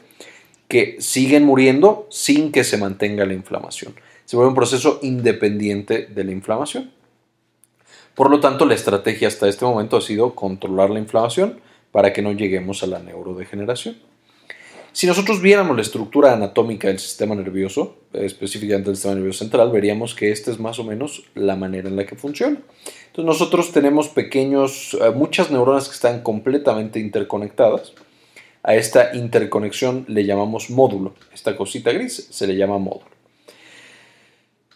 que 0.68 0.98
siguen 1.00 1.44
muriendo 1.44 2.08
sin 2.10 2.52
que 2.52 2.64
se 2.64 2.78
mantenga 2.78 3.26
la 3.26 3.34
inflamación. 3.34 3.96
Se 4.26 4.36
vuelve 4.36 4.50
un 4.50 4.56
proceso 4.56 5.00
independiente 5.04 6.08
de 6.08 6.24
la 6.24 6.32
inflamación. 6.32 6.92
Por 8.16 8.32
lo 8.32 8.40
tanto, 8.40 8.66
la 8.66 8.74
estrategia 8.74 9.28
hasta 9.28 9.48
este 9.48 9.66
momento 9.66 9.98
ha 9.98 10.02
sido 10.02 10.34
controlar 10.36 10.90
la 10.90 11.00
inflamación 11.00 11.60
para 11.92 12.14
que 12.14 12.22
no 12.22 12.32
lleguemos 12.32 12.82
a 12.82 12.88
la 12.88 13.00
neurodegeneración. 13.00 13.98
Si 14.96 15.08
nosotros 15.08 15.42
viéramos 15.42 15.76
la 15.76 15.82
estructura 15.82 16.34
anatómica 16.34 16.88
del 16.88 17.00
sistema 17.00 17.36
nervioso, 17.36 17.98
específicamente 18.14 18.88
del 18.88 18.96
sistema 18.96 19.16
nervioso 19.16 19.40
central, 19.40 19.70
veríamos 19.70 20.16
que 20.16 20.32
esta 20.32 20.52
es 20.52 20.58
más 20.58 20.80
o 20.80 20.86
menos 20.86 21.24
la 21.36 21.58
manera 21.58 21.90
en 21.90 21.98
la 21.98 22.06
que 22.06 22.16
funciona. 22.16 22.62
Entonces 23.08 23.26
nosotros 23.26 23.74
tenemos 23.74 24.08
pequeños, 24.08 24.98
eh, 25.02 25.12
muchas 25.12 25.52
neuronas 25.52 25.90
que 25.90 25.96
están 25.96 26.22
completamente 26.22 27.02
interconectadas. 27.02 27.92
A 28.68 28.74
esta 28.74 29.16
interconexión 29.16 30.06
le 30.08 30.26
llamamos 30.26 30.72
módulo. 30.72 31.14
Esta 31.32 31.56
cosita 31.56 31.92
gris 31.92 32.28
se 32.32 32.48
le 32.48 32.56
llama 32.56 32.80
módulo. 32.80 33.06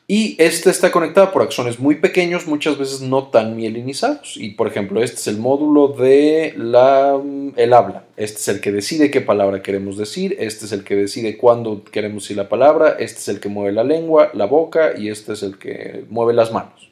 Y 0.06 0.36
esta 0.38 0.70
está 0.70 0.92
conectada 0.92 1.32
por 1.32 1.42
axones 1.42 1.80
muy 1.80 1.96
pequeños, 1.96 2.46
muchas 2.46 2.78
veces 2.78 3.02
no 3.02 3.30
tan 3.30 3.56
mielinizados. 3.56 4.38
Y 4.38 4.52
por 4.52 4.68
ejemplo, 4.68 5.02
este 5.02 5.18
es 5.18 5.28
el 5.28 5.38
módulo 5.38 5.88
de 5.88 6.54
la, 6.56 7.20
el 7.56 7.74
habla. 7.74 8.06
Este 8.16 8.38
es 8.38 8.48
el 8.48 8.62
que 8.62 8.72
decide 8.72 9.10
qué 9.10 9.22
palabra 9.22 9.64
queremos 9.64 9.98
decir. 9.98 10.36
Este 10.40 10.66
es 10.66 10.72
el 10.72 10.84
que 10.84 10.96
decide 10.96 11.38
cuándo 11.38 11.84
queremos 11.84 12.24
decir 12.24 12.38
la 12.38 12.48
palabra. 12.48 12.96
Este 13.00 13.18
es 13.20 13.28
el 13.28 13.40
que 13.40 13.50
mueve 13.50 13.72
la 13.72 13.84
lengua, 13.84 14.30
la 14.36 14.46
boca 14.46 14.94
y 14.96 15.10
este 15.10 15.34
es 15.34 15.42
el 15.42 15.58
que 15.58 16.06
mueve 16.12 16.34
las 16.34 16.52
manos. 16.52 16.89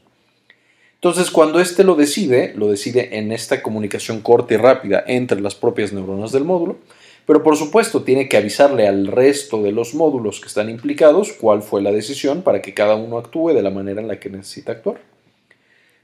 Entonces, 0.98 1.30
cuando 1.30 1.60
este 1.60 1.84
lo 1.84 1.96
decide, 1.96 2.54
lo 2.56 2.70
decide 2.70 3.18
en 3.20 3.32
esta 3.32 3.62
comunicación 3.62 4.22
corta 4.22 4.56
y 4.56 4.58
rápida 4.58 5.04
entre 5.06 5.40
las 5.42 5.54
propias 5.54 5.94
neuronas 5.94 6.32
del 6.32 6.44
módulo. 6.44 6.78
Pero 7.28 7.44
por 7.44 7.58
supuesto 7.58 8.04
tiene 8.04 8.30
que 8.30 8.38
avisarle 8.38 8.88
al 8.88 9.06
resto 9.06 9.62
de 9.62 9.74
los 9.74 9.94
módulos 9.94 10.40
que 10.40 10.48
están 10.48 10.70
implicados 10.70 11.34
cuál 11.34 11.62
fue 11.62 11.82
la 11.82 11.92
decisión 11.92 12.42
para 12.42 12.62
que 12.62 12.74
cada 12.74 12.96
uno 12.96 13.18
actúe 13.18 13.50
de 13.50 13.62
la 13.62 13.70
manera 13.70 14.02
en 14.02 14.08
la 14.08 14.20
que 14.20 14.30
necesita 14.30 14.72
actuar. 14.72 15.02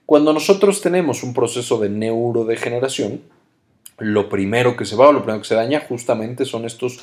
Cuando 0.05 0.33
nosotros 0.33 0.81
tenemos 0.81 1.23
un 1.23 1.33
proceso 1.33 1.79
de 1.79 1.89
neurodegeneración, 1.89 3.21
lo 3.99 4.27
primero 4.27 4.75
que 4.75 4.85
se 4.85 4.97
va 4.97 5.07
o 5.07 5.13
lo 5.13 5.23
primero 5.23 5.41
que 5.41 5.47
se 5.47 5.55
daña 5.55 5.79
justamente 5.79 6.43
son 6.43 6.65
estas 6.65 6.97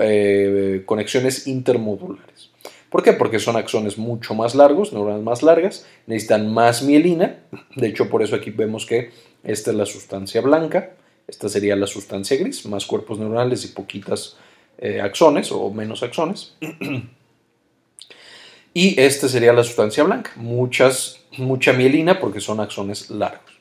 eh, 0.00 0.82
conexiones 0.86 1.46
intermodulares. 1.46 2.50
¿Por 2.90 3.02
qué? 3.02 3.12
Porque 3.12 3.38
son 3.38 3.56
axones 3.56 3.98
mucho 3.98 4.34
más 4.34 4.54
largos, 4.54 4.92
neuronas 4.92 5.22
más 5.22 5.42
largas, 5.42 5.86
necesitan 6.06 6.52
más 6.52 6.82
mielina. 6.82 7.40
De 7.74 7.88
hecho, 7.88 8.08
por 8.08 8.22
eso 8.22 8.36
aquí 8.36 8.50
vemos 8.50 8.86
que 8.86 9.10
esta 9.44 9.70
es 9.70 9.76
la 9.76 9.86
sustancia 9.86 10.40
blanca 10.40 10.92
esta 11.28 11.48
sería 11.48 11.74
la 11.74 11.86
sustancia 11.86 12.36
gris, 12.36 12.64
más 12.66 12.86
cuerpos 12.86 13.18
neuronales 13.18 13.64
y 13.64 13.68
poquitas 13.68 14.36
eh, 14.78 15.00
axones 15.00 15.50
o 15.50 15.70
menos 15.70 16.02
axones. 16.02 16.54
y 18.74 19.00
esta 19.00 19.28
sería 19.28 19.52
la 19.52 19.64
sustancia 19.64 20.04
blanca, 20.04 20.32
mucha 20.36 21.72
mielina 21.72 22.20
porque 22.20 22.40
son 22.40 22.60
axones 22.60 23.10
largos. 23.10 23.56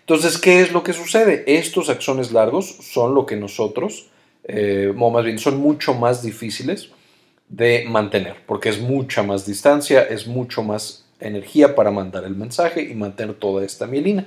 Entonces, 0.00 0.38
¿qué 0.38 0.60
es 0.60 0.72
lo 0.72 0.82
que 0.82 0.92
sucede? 0.92 1.44
Estos 1.46 1.90
axones 1.90 2.32
largos 2.32 2.76
son 2.80 3.14
lo 3.14 3.26
que 3.26 3.36
nosotros, 3.36 4.06
eh, 4.44 4.92
o 4.96 5.10
más 5.10 5.24
bien, 5.24 5.38
son 5.38 5.58
mucho 5.58 5.94
más 5.94 6.22
difíciles 6.22 6.90
de 7.48 7.84
mantener, 7.88 8.36
porque 8.46 8.68
es 8.68 8.80
mucha 8.80 9.22
más 9.22 9.46
distancia, 9.46 10.02
es 10.02 10.26
mucho 10.26 10.62
más 10.62 11.04
energía 11.20 11.74
para 11.74 11.90
mandar 11.90 12.24
el 12.24 12.34
mensaje 12.34 12.82
y 12.82 12.94
mantener 12.94 13.36
toda 13.36 13.64
esta 13.64 13.86
mielina. 13.86 14.26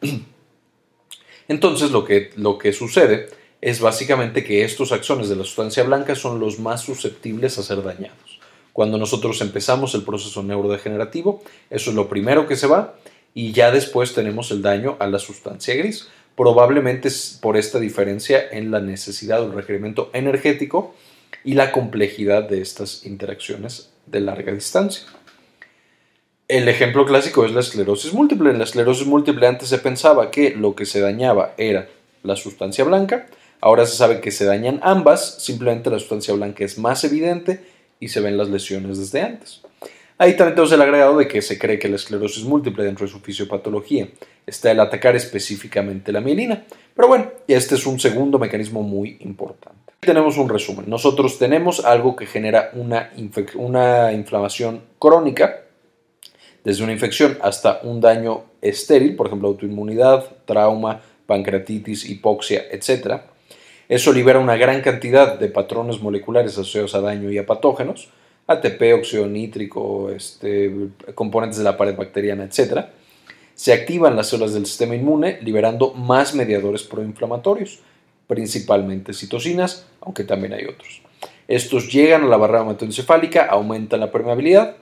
Entonces 1.48 1.90
lo 1.90 2.04
que, 2.04 2.30
lo 2.36 2.58
que 2.58 2.72
sucede 2.72 3.28
es 3.60 3.80
básicamente 3.80 4.44
que 4.44 4.64
estos 4.64 4.92
axones 4.92 5.28
de 5.28 5.36
la 5.36 5.44
sustancia 5.44 5.82
blanca 5.82 6.14
son 6.14 6.38
los 6.38 6.58
más 6.58 6.82
susceptibles 6.82 7.58
a 7.58 7.62
ser 7.62 7.82
dañados. 7.82 8.38
Cuando 8.72 8.98
nosotros 8.98 9.40
empezamos 9.40 9.94
el 9.94 10.04
proceso 10.04 10.42
neurodegenerativo, 10.42 11.42
eso 11.68 11.90
es 11.90 11.96
lo 11.96 12.08
primero 12.08 12.46
que 12.46 12.54
se 12.54 12.68
va 12.68 12.94
y 13.34 13.52
ya 13.52 13.72
después 13.72 14.14
tenemos 14.14 14.50
el 14.52 14.62
daño 14.62 14.96
a 15.00 15.08
la 15.08 15.18
sustancia 15.18 15.74
gris. 15.74 16.08
Probablemente 16.36 17.08
por 17.40 17.56
esta 17.56 17.80
diferencia 17.80 18.40
en 18.52 18.70
la 18.70 18.80
necesidad 18.80 19.42
o 19.42 19.46
el 19.46 19.52
requerimiento 19.54 20.10
energético 20.12 20.94
y 21.44 21.54
la 21.54 21.72
complejidad 21.72 22.48
de 22.48 22.60
estas 22.60 23.04
interacciones 23.06 23.90
de 24.06 24.20
larga 24.20 24.52
distancia. 24.52 25.06
El 26.48 26.68
ejemplo 26.68 27.04
clásico 27.04 27.44
es 27.44 27.52
la 27.52 27.60
esclerosis 27.60 28.14
múltiple. 28.14 28.50
En 28.50 28.58
la 28.58 28.64
esclerosis 28.64 29.06
múltiple 29.06 29.46
antes 29.46 29.68
se 29.68 29.78
pensaba 29.78 30.30
que 30.30 30.54
lo 30.54 30.74
que 30.74 30.86
se 30.86 31.00
dañaba 31.00 31.54
era 31.58 31.88
la 32.22 32.36
sustancia 32.36 32.84
blanca. 32.84 33.26
Ahora 33.60 33.84
se 33.86 33.96
sabe 33.96 34.20
que 34.20 34.30
se 34.30 34.44
dañan 34.44 34.80
ambas, 34.82 35.42
simplemente 35.42 35.90
la 35.90 35.98
sustancia 35.98 36.32
blanca 36.32 36.64
es 36.64 36.78
más 36.78 37.04
evidente 37.04 37.60
y 38.00 38.08
se 38.08 38.20
ven 38.20 38.38
las 38.38 38.48
lesiones 38.48 38.98
desde 38.98 39.20
antes. 39.20 39.60
Ahí 40.16 40.36
también 40.36 40.54
tenemos 40.54 40.72
el 40.72 40.82
agregado 40.82 41.18
de 41.18 41.28
que 41.28 41.42
se 41.42 41.58
cree 41.58 41.78
que 41.78 41.88
la 41.88 41.96
esclerosis 41.96 42.44
múltiple 42.44 42.84
dentro 42.84 43.06
de 43.06 43.12
su 43.12 43.20
fisiopatología 43.20 44.08
está 44.46 44.70
el 44.70 44.80
atacar 44.80 45.14
específicamente 45.16 46.12
la 46.12 46.20
mielina. 46.20 46.64
Pero 46.98 47.06
bueno, 47.06 47.30
este 47.46 47.76
es 47.76 47.86
un 47.86 48.00
segundo 48.00 48.40
mecanismo 48.40 48.82
muy 48.82 49.18
importante. 49.20 49.92
Tenemos 50.00 50.36
un 50.36 50.48
resumen. 50.48 50.90
Nosotros 50.90 51.38
tenemos 51.38 51.84
algo 51.84 52.16
que 52.16 52.26
genera 52.26 52.72
una, 52.72 53.12
una 53.54 54.12
inflamación 54.12 54.82
crónica 54.98 55.60
desde 56.64 56.82
una 56.82 56.92
infección 56.92 57.38
hasta 57.40 57.78
un 57.84 58.00
daño 58.00 58.46
estéril, 58.60 59.14
por 59.14 59.28
ejemplo, 59.28 59.46
autoinmunidad, 59.46 60.24
trauma, 60.44 61.00
pancreatitis, 61.24 62.04
hipoxia, 62.10 62.64
etc. 62.68 63.20
Eso 63.88 64.12
libera 64.12 64.40
una 64.40 64.56
gran 64.56 64.80
cantidad 64.80 65.38
de 65.38 65.46
patrones 65.50 66.00
moleculares 66.00 66.54
asociados 66.54 66.96
a 66.96 67.00
daño 67.00 67.30
y 67.30 67.38
a 67.38 67.46
patógenos, 67.46 68.08
ATP, 68.48 68.94
óxido 68.94 69.28
nítrico, 69.28 70.10
este, 70.10 70.88
componentes 71.14 71.58
de 71.58 71.64
la 71.64 71.76
pared 71.76 71.94
bacteriana, 71.94 72.42
etc. 72.42 72.86
Se 73.58 73.72
activan 73.72 74.14
las 74.14 74.28
células 74.28 74.54
del 74.54 74.66
sistema 74.66 74.94
inmune 74.94 75.40
liberando 75.42 75.92
más 75.92 76.32
mediadores 76.32 76.84
proinflamatorios, 76.84 77.80
principalmente 78.28 79.12
citocinas, 79.12 79.84
aunque 80.00 80.22
también 80.22 80.52
hay 80.52 80.66
otros. 80.66 81.02
Estos 81.48 81.92
llegan 81.92 82.22
a 82.22 82.28
la 82.28 82.36
barrera 82.36 82.60
hematoencefálica, 82.60 83.46
aumentan 83.46 83.98
la 83.98 84.12
permeabilidad, 84.12 84.76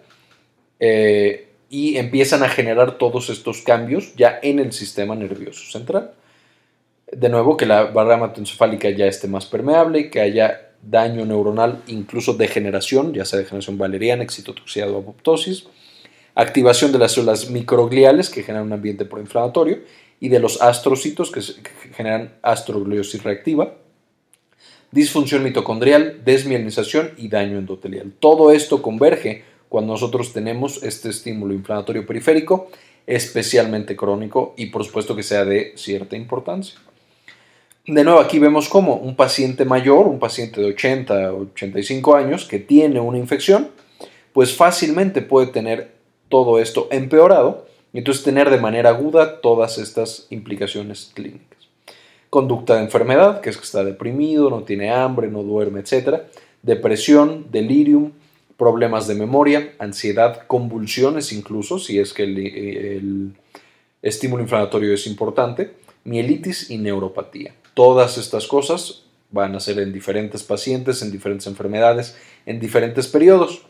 eh, 0.79 1.49
y 1.71 1.97
empiezan 1.97 2.43
a 2.43 2.51
generar 2.51 2.99
todos 2.99 3.31
estos 3.31 3.63
cambios 3.63 4.15
ya 4.15 4.39
en 4.43 4.59
el 4.59 4.73
sistema 4.73 5.15
nervioso 5.15 5.71
central. 5.71 6.13
De 7.11 7.31
nuevo, 7.31 7.57
que 7.57 7.65
la 7.65 7.85
barrera 7.85 8.17
hematoencefálica 8.17 8.91
ya 8.91 9.07
esté 9.07 9.27
más 9.27 9.47
permeable, 9.47 10.11
que 10.11 10.21
haya 10.21 10.73
daño 10.83 11.25
neuronal, 11.25 11.81
incluso 11.87 12.35
degeneración, 12.35 13.15
ya 13.15 13.25
sea 13.25 13.39
degeneración 13.39 13.79
valeriana, 13.79 14.23
excitotoxicidad 14.23 14.91
o 14.91 14.99
apoptosis, 14.99 15.67
activación 16.37 16.93
de 16.93 16.99
las 16.99 17.13
células 17.13 17.51
microgliales 17.51 18.31
que 18.31 18.43
generan 18.43 18.67
un 18.67 18.75
ambiente 18.75 19.07
proinflamatorio 19.07 19.81
y 20.21 20.29
de 20.29 20.39
los 20.39 20.63
astrocitos 20.63 21.33
que, 21.33 21.41
generan 21.95 22.35
astrogliosis 22.43 23.23
reactiva, 23.23 23.75
disfunción 24.93 25.43
mitocondrial, 25.43 26.21
desmielinización 26.25 27.13
y 27.17 27.29
daño 27.29 27.59
endotelial. 27.59 28.13
Todo 28.21 28.53
esto 28.53 28.83
converge 28.83 29.45
cuando 29.69 29.95
nosotros 29.95 30.33
tenemos 30.33 30.83
este 30.83 31.09
estímulo 31.09 31.55
inflamatorio 31.55 32.07
periférico, 32.07 32.69
especialmente 33.07 33.97
crónico 33.97 34.55
y 34.57 34.67
por 34.67 34.85
supuesto 34.85 35.17
que 35.17 35.23
sea 35.23 35.45
de 35.45 35.73
cierta 35.77 36.17
importancia. 36.17 36.79
De 37.87 38.05
nuevo, 38.05 38.21
aquí 38.21 38.39
vemos 38.39 38.69
como 38.69 38.97
un 38.97 39.17
paciente 39.17 39.65
mayor, 39.65 40.07
un 40.07 40.19
paciente 40.19 40.61
de 40.61 40.69
80 40.69 41.33
o 41.33 41.43
85 41.53 42.17
años 42.17 42.45
que 42.45 42.59
tiene 42.59 43.01
una 43.01 43.17
infección, 43.17 43.71
pues 44.33 44.55
fácilmente 44.55 45.23
puede 45.23 45.47
tener 45.47 45.96
todo 46.29 46.59
esto 46.59 46.89
empeorado 46.91 47.67
y 47.93 47.99
entonces 47.99 48.25
tener 48.25 48.51
de 48.51 48.59
manera 48.59 48.91
aguda 48.91 49.41
todas 49.41 49.79
estas 49.79 50.27
implicaciones 50.31 51.11
clínicas. 51.15 51.59
Conducta 52.31 52.77
de 52.77 52.83
enfermedad, 52.83 53.41
que 53.41 53.51
es 53.51 53.57
que 53.57 53.65
está 53.65 53.85
deprimido, 53.85 54.51
no 54.51 54.63
tiene 54.63 54.91
hambre, 54.91 55.29
no 55.29 55.43
duerme, 55.43 55.81
etc. 55.81 56.23
Depresión, 56.63 57.47
delirium, 57.51 58.13
problemas 58.57 59.07
de 59.07 59.15
memoria, 59.15 59.75
ansiedad, 59.79 60.47
convulsiones 60.47 61.33
incluso, 61.33 61.79
si 61.79 61.99
es 61.99 62.13
que 62.13 62.25
el, 62.25 63.35
estímulo 64.03 64.43
inflamatorio 64.43 64.95
es 64.95 65.07
importante, 65.07 65.75
mielitis 66.05 66.71
y 66.71 66.79
neuropatía. 66.79 67.55
Todas 67.75 68.19
estas 68.19 68.47
cosas 68.47 69.03
van 69.31 69.55
a 69.57 69.61
ser 69.61 69.81
en 69.81 69.93
diferentes 69.93 70.43
pacientes, 70.43 71.03
en 71.03 71.11
diferentes 71.11 71.47
enfermedades, 71.47 72.17
en 72.47 72.61
diferentes 72.61 73.09
periodos. 73.09 73.63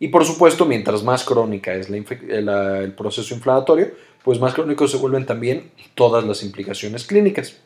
Y 0.00 0.08
por 0.08 0.24
supuesto, 0.24 0.64
mientras 0.64 1.02
más 1.02 1.24
crónica 1.24 1.74
es 1.74 1.90
el 1.90 2.92
proceso 2.96 3.34
inflamatorio, 3.34 3.90
pues 4.22 4.38
más 4.38 4.54
crónicos 4.54 4.90
se 4.90 4.96
vuelven 4.96 5.26
también 5.26 5.70
todas 5.94 6.24
las 6.24 6.42
implicaciones 6.42 7.04
clínicas, 7.04 7.56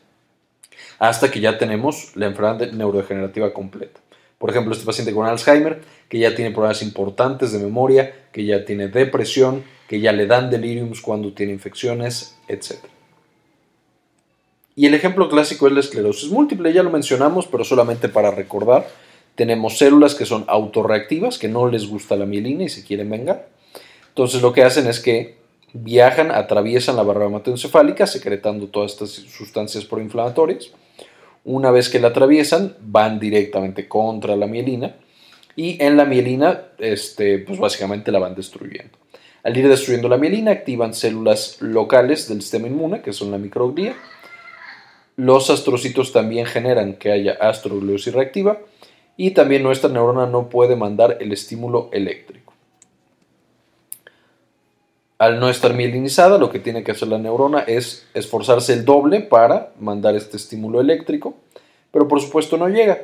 hasta 0.97 1.29
que 1.29 1.39
ya 1.39 1.57
tenemos 1.57 2.15
la 2.15 2.27
enfermedad 2.27 2.71
neurodegenerativa 2.71 3.53
completa. 3.53 3.99
Por 4.39 4.49
ejemplo, 4.49 4.73
este 4.73 4.85
paciente 4.85 5.13
con 5.13 5.25
Alzheimer, 5.25 5.81
que 6.09 6.19
ya 6.19 6.35
tiene 6.35 6.51
problemas 6.51 6.81
importantes 6.81 7.51
de 7.51 7.59
memoria, 7.59 8.13
que 8.31 8.45
ya 8.45 8.65
tiene 8.65 8.87
depresión, 8.87 9.63
que 9.87 9.99
ya 9.99 10.11
le 10.11 10.25
dan 10.25 10.49
deliriums 10.49 11.01
cuando 11.01 11.33
tiene 11.33 11.53
infecciones, 11.53 12.37
etc. 12.47 12.77
Y 14.75 14.87
el 14.87 14.95
ejemplo 14.95 15.29
clásico 15.29 15.67
es 15.67 15.73
la 15.73 15.79
esclerosis 15.81 16.31
múltiple, 16.31 16.73
ya 16.73 16.83
lo 16.83 16.89
mencionamos, 16.89 17.47
pero 17.47 17.63
solamente 17.63 18.09
para 18.09 18.31
recordar 18.31 18.87
tenemos 19.35 19.77
células 19.77 20.15
que 20.15 20.25
son 20.25 20.45
autorreactivas, 20.47 21.37
que 21.37 21.47
no 21.47 21.67
les 21.67 21.87
gusta 21.87 22.15
la 22.15 22.25
mielina 22.25 22.63
y 22.63 22.69
se 22.69 22.83
quieren 22.83 23.09
vengar. 23.09 23.47
Entonces 24.09 24.41
lo 24.41 24.53
que 24.53 24.63
hacen 24.63 24.87
es 24.87 24.99
que 24.99 25.37
viajan, 25.73 26.31
atraviesan 26.31 26.95
la 26.95 27.03
barrera 27.03 27.27
hematoencefálica, 27.27 28.05
secretando 28.05 28.67
todas 28.67 28.91
estas 28.91 29.09
sustancias 29.09 29.85
proinflamatorias. 29.85 30.71
Una 31.43 31.71
vez 31.71 31.89
que 31.89 31.99
la 31.99 32.09
atraviesan, 32.09 32.75
van 32.79 33.19
directamente 33.19 33.87
contra 33.87 34.35
la 34.35 34.47
mielina 34.47 34.95
y 35.55 35.83
en 35.83 35.97
la 35.97 36.05
mielina, 36.05 36.61
este, 36.77 37.39
pues 37.39 37.59
básicamente 37.59 38.11
la 38.11 38.19
van 38.19 38.35
destruyendo. 38.35 38.97
Al 39.43 39.57
ir 39.57 39.67
destruyendo 39.67 40.07
la 40.07 40.17
mielina, 40.17 40.51
activan 40.51 40.93
células 40.93 41.57
locales 41.59 42.29
del 42.29 42.41
sistema 42.41 42.67
inmune, 42.67 43.01
que 43.01 43.11
son 43.11 43.29
la 43.29 43.37
microglia. 43.37 43.95
Los 45.17 45.49
astrocitos 45.49 46.13
también 46.13 46.45
generan 46.45 46.93
que 46.93 47.11
haya 47.11 47.33
astrogliosis 47.33 48.13
reactiva 48.13 48.59
y 49.17 49.31
también 49.31 49.63
nuestra 49.63 49.89
neurona 49.89 50.25
no 50.25 50.49
puede 50.49 50.75
mandar 50.75 51.17
el 51.19 51.31
estímulo 51.31 51.89
eléctrico. 51.91 52.53
Al 55.19 55.39
no 55.39 55.49
estar 55.49 55.73
mielinizada, 55.73 56.37
lo 56.37 56.49
que 56.49 56.59
tiene 56.59 56.83
que 56.83 56.91
hacer 56.91 57.07
la 57.07 57.17
neurona 57.17 57.59
es 57.61 58.07
esforzarse 58.13 58.73
el 58.73 58.83
doble 58.83 59.21
para 59.21 59.71
mandar 59.79 60.15
este 60.15 60.37
estímulo 60.37 60.81
eléctrico, 60.81 61.35
pero 61.91 62.07
por 62.07 62.19
supuesto 62.19 62.57
no 62.57 62.67
llega. 62.67 62.99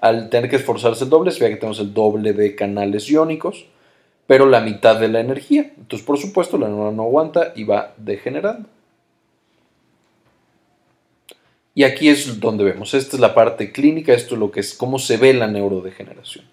Al 0.00 0.30
tener 0.30 0.48
que 0.48 0.56
esforzarse 0.56 1.04
el 1.04 1.10
doble, 1.10 1.30
se 1.30 1.44
ve 1.44 1.50
que 1.50 1.56
tenemos 1.56 1.78
el 1.78 1.92
doble 1.92 2.32
de 2.32 2.56
canales 2.56 3.08
iónicos, 3.08 3.66
pero 4.26 4.46
la 4.46 4.60
mitad 4.60 4.98
de 4.98 5.08
la 5.08 5.20
energía. 5.20 5.72
Entonces, 5.76 6.06
por 6.06 6.18
supuesto, 6.18 6.56
la 6.56 6.68
neurona 6.68 6.92
no 6.92 7.02
aguanta 7.02 7.52
y 7.54 7.64
va 7.64 7.92
degenerando. 7.98 8.68
Y 11.74 11.84
aquí 11.84 12.08
es 12.08 12.40
donde 12.40 12.64
vemos, 12.64 12.94
esta 12.94 13.16
es 13.16 13.20
la 13.20 13.34
parte 13.34 13.70
clínica, 13.70 14.12
esto 14.12 14.34
es 14.34 14.40
lo 14.40 14.50
que 14.50 14.60
es 14.60 14.74
cómo 14.74 14.98
se 14.98 15.16
ve 15.16 15.32
la 15.32 15.46
neurodegeneración. 15.46 16.44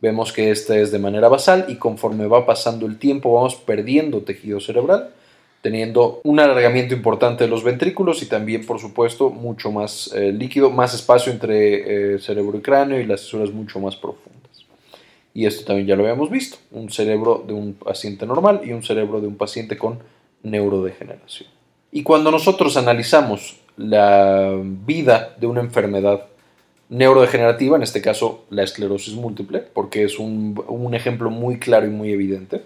Vemos 0.00 0.32
que 0.32 0.50
esta 0.50 0.76
es 0.76 0.90
de 0.90 0.98
manera 0.98 1.28
basal 1.28 1.66
y 1.68 1.76
conforme 1.76 2.26
va 2.26 2.46
pasando 2.46 2.86
el 2.86 2.98
tiempo 2.98 3.34
vamos 3.34 3.54
perdiendo 3.54 4.22
tejido 4.22 4.58
cerebral, 4.60 5.10
teniendo 5.60 6.20
un 6.24 6.40
alargamiento 6.40 6.94
importante 6.94 7.44
de 7.44 7.50
los 7.50 7.62
ventrículos 7.62 8.20
y 8.22 8.26
también, 8.26 8.66
por 8.66 8.80
supuesto, 8.80 9.30
mucho 9.30 9.70
más 9.70 10.10
eh, 10.14 10.32
líquido, 10.32 10.70
más 10.70 10.92
espacio 10.94 11.32
entre 11.32 12.14
eh, 12.14 12.18
cerebro 12.18 12.58
y 12.58 12.62
cráneo 12.62 12.98
y 12.98 13.06
las 13.06 13.20
células 13.20 13.52
mucho 13.52 13.78
más 13.78 13.94
profundas. 13.94 14.64
Y 15.34 15.46
esto 15.46 15.64
también 15.64 15.86
ya 15.86 15.96
lo 15.96 16.02
habíamos 16.02 16.30
visto, 16.30 16.56
un 16.72 16.90
cerebro 16.90 17.44
de 17.46 17.54
un 17.54 17.74
paciente 17.74 18.26
normal 18.26 18.62
y 18.64 18.72
un 18.72 18.82
cerebro 18.82 19.20
de 19.20 19.28
un 19.28 19.36
paciente 19.36 19.78
con 19.78 20.00
neurodegeneración. 20.42 21.48
Y 21.92 22.02
cuando 22.02 22.32
nosotros 22.32 22.76
analizamos 22.76 23.61
la 23.76 24.58
vida 24.62 25.34
de 25.40 25.46
una 25.46 25.60
enfermedad 25.60 26.26
neurodegenerativa, 26.88 27.76
en 27.76 27.82
este 27.82 28.02
caso 28.02 28.44
la 28.50 28.62
esclerosis 28.62 29.14
múltiple, 29.14 29.60
porque 29.60 30.04
es 30.04 30.18
un, 30.18 30.90
ejemplo 30.92 31.30
muy 31.30 31.58
claro 31.58 31.86
y 31.86 31.90
muy 31.90 32.12
evidente, 32.12 32.62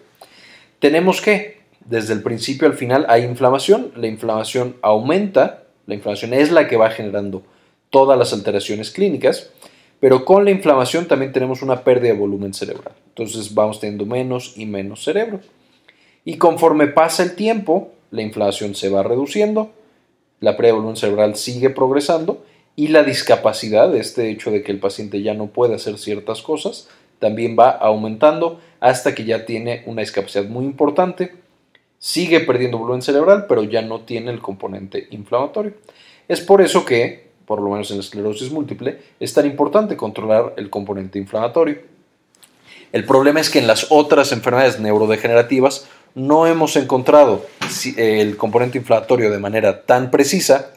tenemos 0.81 1.21
que, 1.21 1.61
desde 1.85 2.13
el 2.13 2.23
principio 2.23 2.67
al 2.67 2.75
final, 2.75 3.07
hay 3.09 3.23
inflamación, 3.23 3.93
la 3.95 4.09
inflamación 4.09 4.77
aumenta, 4.83 5.63
la 5.87 5.95
inflamación 5.95 6.35
es 6.35 6.51
la 6.51 6.67
que 6.67 6.77
va 6.77 6.91
generando 6.91 7.43
todas 7.91 8.19
las 8.19 8.33
alteraciones 8.33 8.91
clínicas, 8.91 9.51
pero 10.01 10.25
con 10.25 10.45
la 10.45 10.51
inflamación 10.51 11.07
también 11.07 11.33
tenemos 11.33 11.63
una 11.63 11.83
pérdida 11.83 12.13
de 12.13 12.19
volumen 12.19 12.53
cerebral. 12.53 12.93
Entonces 13.09 13.55
vamos 13.55 13.81
teniendo 13.81 14.05
menos 14.05 14.55
y 14.57 14.67
menos 14.67 15.05
cerebro. 15.05 15.41
Y 16.25 16.37
conforme 16.37 16.89
pasa 16.89 17.23
el 17.23 17.37
tiempo, 17.37 17.93
la 18.11 18.23
inflamación 18.23 18.75
se 18.75 18.89
va 18.89 19.03
reduciendo, 19.03 19.71
la 20.55 20.73
volumen 20.73 20.97
cerebral 20.97 21.37
sigue 21.37 21.71
progresando 21.71 22.45
y 22.77 22.89
la 22.89 23.03
discapacidad, 23.03 23.95
este 23.97 24.31
hecho 24.31 24.51
de 24.51 24.63
que 24.63 24.71
el 24.71 24.79
paciente 24.79 25.23
ya 25.23 25.35
no 25.35 25.47
puede 25.47 25.75
hacer 25.75 25.99
ciertas 25.99 26.43
cosas, 26.43 26.89
también 27.19 27.57
va 27.59 27.71
aumentando 27.71 28.61
hasta 28.81 29.15
que 29.15 29.25
ya 29.25 29.47
tiene 29.47 29.83
una 29.87 30.03
discapacidad 30.03 30.45
muy 30.45 30.65
importante, 30.65 31.35
sigue 31.99 32.41
perdiendo 32.41 32.79
volumen 32.79 33.03
cerebral, 33.03 33.47
pero 33.49 33.65
ya 33.65 33.83
no 33.83 34.01
tiene 34.01 34.31
el 34.31 34.41
componente 34.41 35.09
inflamatorio. 35.11 35.73
Es 36.29 36.41
por 36.41 36.61
eso 36.61 36.85
que, 36.85 37.31
por 37.47 37.61
lo 37.61 37.71
menos 37.71 37.91
en 37.91 37.97
la 37.97 38.03
esclerosis 38.03 38.53
múltiple, 38.53 38.99
es 39.19 39.33
tan 39.33 39.47
importante 39.47 39.97
controlar 39.97 40.55
el 40.57 40.71
componente 40.71 41.19
inflamatorio. 41.19 41.79
El 42.93 43.05
problema 43.05 43.41
es 43.41 43.51
que 43.51 43.59
en 43.59 43.67
las 43.67 43.87
otras 43.91 44.33
enfermedades 44.33 44.79
neurodegenerativas 44.79 45.89
no 46.15 46.47
hemos 46.47 46.77
encontrado 46.77 47.45
el 47.97 48.37
componente 48.37 48.79
inflamatorio 48.79 49.31
de 49.31 49.39
manera 49.39 49.85
tan 49.85 50.11
precisa 50.11 50.73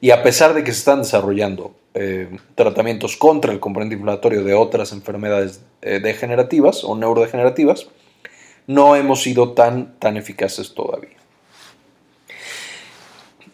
y 0.00 0.10
a 0.10 0.22
pesar 0.22 0.54
de 0.54 0.64
que 0.64 0.72
se 0.72 0.78
están 0.78 1.02
desarrollando 1.02 1.74
eh, 1.94 2.38
tratamientos 2.54 3.16
contra 3.16 3.52
el 3.52 3.60
componente 3.60 3.94
inflamatorio 3.94 4.42
de 4.42 4.54
otras 4.54 4.92
enfermedades 4.92 5.62
eh, 5.82 6.00
degenerativas 6.00 6.84
o 6.84 6.96
neurodegenerativas, 6.96 7.86
no 8.66 8.96
hemos 8.96 9.22
sido 9.22 9.52
tan, 9.52 9.98
tan 9.98 10.16
eficaces 10.16 10.74
todavía. 10.74 11.16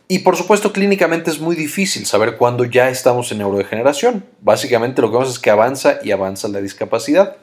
Y 0.07 0.21
por 0.21 0.37
supuesto, 0.37 0.73
clínicamente 0.73 1.31
es 1.31 1.39
muy 1.39 1.55
difícil 1.55 2.07
saber 2.07 2.39
cuándo 2.39 2.65
ya 2.65 2.89
estamos 2.89 3.31
en 3.31 3.39
neurodegeneración. 3.39 4.25
Básicamente 4.41 5.03
lo 5.03 5.11
que 5.11 5.19
vemos 5.19 5.31
es 5.31 5.39
que 5.39 5.51
avanza 5.51 5.99
y 6.03 6.13
avanza 6.13 6.49
la 6.49 6.63
discapacidad. 6.63 7.37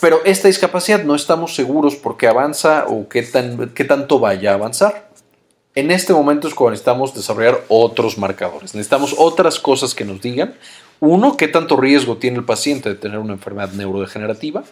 Pero 0.00 0.20
esta 0.24 0.48
discapacidad 0.48 1.02
no 1.04 1.14
estamos 1.14 1.54
seguros 1.54 1.96
por 1.96 2.16
qué 2.16 2.28
avanza 2.28 2.86
o 2.88 3.08
qué, 3.08 3.22
tan, 3.22 3.70
qué 3.70 3.84
tanto 3.84 4.18
vaya 4.18 4.52
a 4.52 4.54
avanzar. 4.54 5.10
En 5.74 5.90
este 5.90 6.12
momento 6.12 6.48
es 6.48 6.54
cuando 6.54 6.72
necesitamos 6.72 7.14
desarrollar 7.14 7.64
otros 7.68 8.18
marcadores. 8.18 8.74
Necesitamos 8.74 9.14
otras 9.18 9.58
cosas 9.58 9.94
que 9.94 10.04
nos 10.04 10.20
digan. 10.20 10.54
Uno, 11.00 11.36
qué 11.36 11.48
tanto 11.48 11.76
riesgo 11.76 12.16
tiene 12.16 12.38
el 12.38 12.44
paciente 12.44 12.88
de 12.88 12.94
tener 12.96 13.18
una 13.18 13.34
enfermedad 13.34 13.72
neurodegenerativa. 13.72 14.64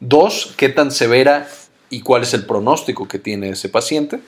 Dos, 0.00 0.54
qué 0.56 0.68
tan 0.68 0.90
severa 0.90 1.48
y 1.88 2.02
cuál 2.02 2.22
es 2.22 2.34
el 2.34 2.44
pronóstico 2.44 3.08
que 3.08 3.18
tiene 3.18 3.50
ese 3.50 3.68
paciente. 3.68 4.20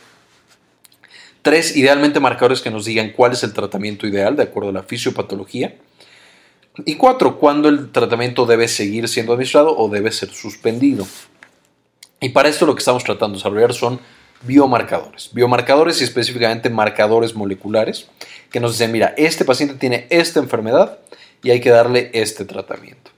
Tres, 1.43 1.77
idealmente 1.77 2.21
marcadores 2.21 2.61
que 2.61 2.71
nos 2.71 2.85
digan 2.85 3.13
cuál 3.13 3.33
es 3.33 3.43
el 3.43 3.53
tratamiento 3.53 4.07
ideal 4.07 4.37
de 4.37 4.45
acuerdo 4.45 4.71
a 4.71 4.73
la 4.73 4.83
fisiopatología. 4.83 5.77
Y 6.85 6.95
cuatro, 6.97 7.39
cuándo 7.39 7.69
el 7.69 7.93
tratamiento 7.93 8.47
debe 8.47 8.67
seguir 8.67 9.09
siendo 9.09 9.33
administrado 9.33 9.77
o 9.77 9.89
debe 9.89 10.11
ser 10.11 10.31
suspendido. 10.33 11.07
Y 12.21 12.31
para 12.31 12.49
esto 12.49 12.67
lo 12.67 12.75
que 12.75 12.79
estamos 12.79 13.05
tratando 13.05 13.35
de 13.35 13.39
desarrollar 13.39 13.75
son 13.75 14.01
biomarcadores. 14.43 15.31
Biomarcadores 15.33 16.01
y 16.01 16.05
específicamente 16.05 16.71
marcadores 16.71 17.35
moleculares 17.35 18.09
que 18.51 18.61
nos 18.61 18.73
dicen, 18.73 18.93
mira, 18.93 19.15
este 19.17 19.45
paciente 19.45 19.75
tiene 19.75 20.07
esta 20.11 20.41
enfermedad 20.41 20.99
y 21.43 21.51
hay 21.51 21.61
que 21.61 21.71
darle 21.71 22.11
este 22.15 22.45
tratamiento. 22.45 23.11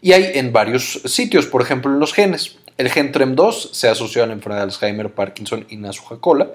Y 0.00 0.12
hay 0.12 0.32
en 0.34 0.52
varios 0.52 1.02
sitios, 1.04 1.46
por 1.46 1.62
ejemplo 1.62 1.92
en 1.92 2.00
los 2.00 2.12
genes. 2.12 2.56
El 2.78 2.90
gen 2.90 3.12
TREM2 3.12 3.72
se 3.72 3.88
asocia 3.88 4.24
a 4.24 4.26
la 4.26 4.32
enfermedad 4.32 4.62
de 4.62 4.72
Alzheimer, 4.72 5.10
Parkinson 5.10 5.66
y 5.68 5.76
Nasu-Hakola. 5.76 6.52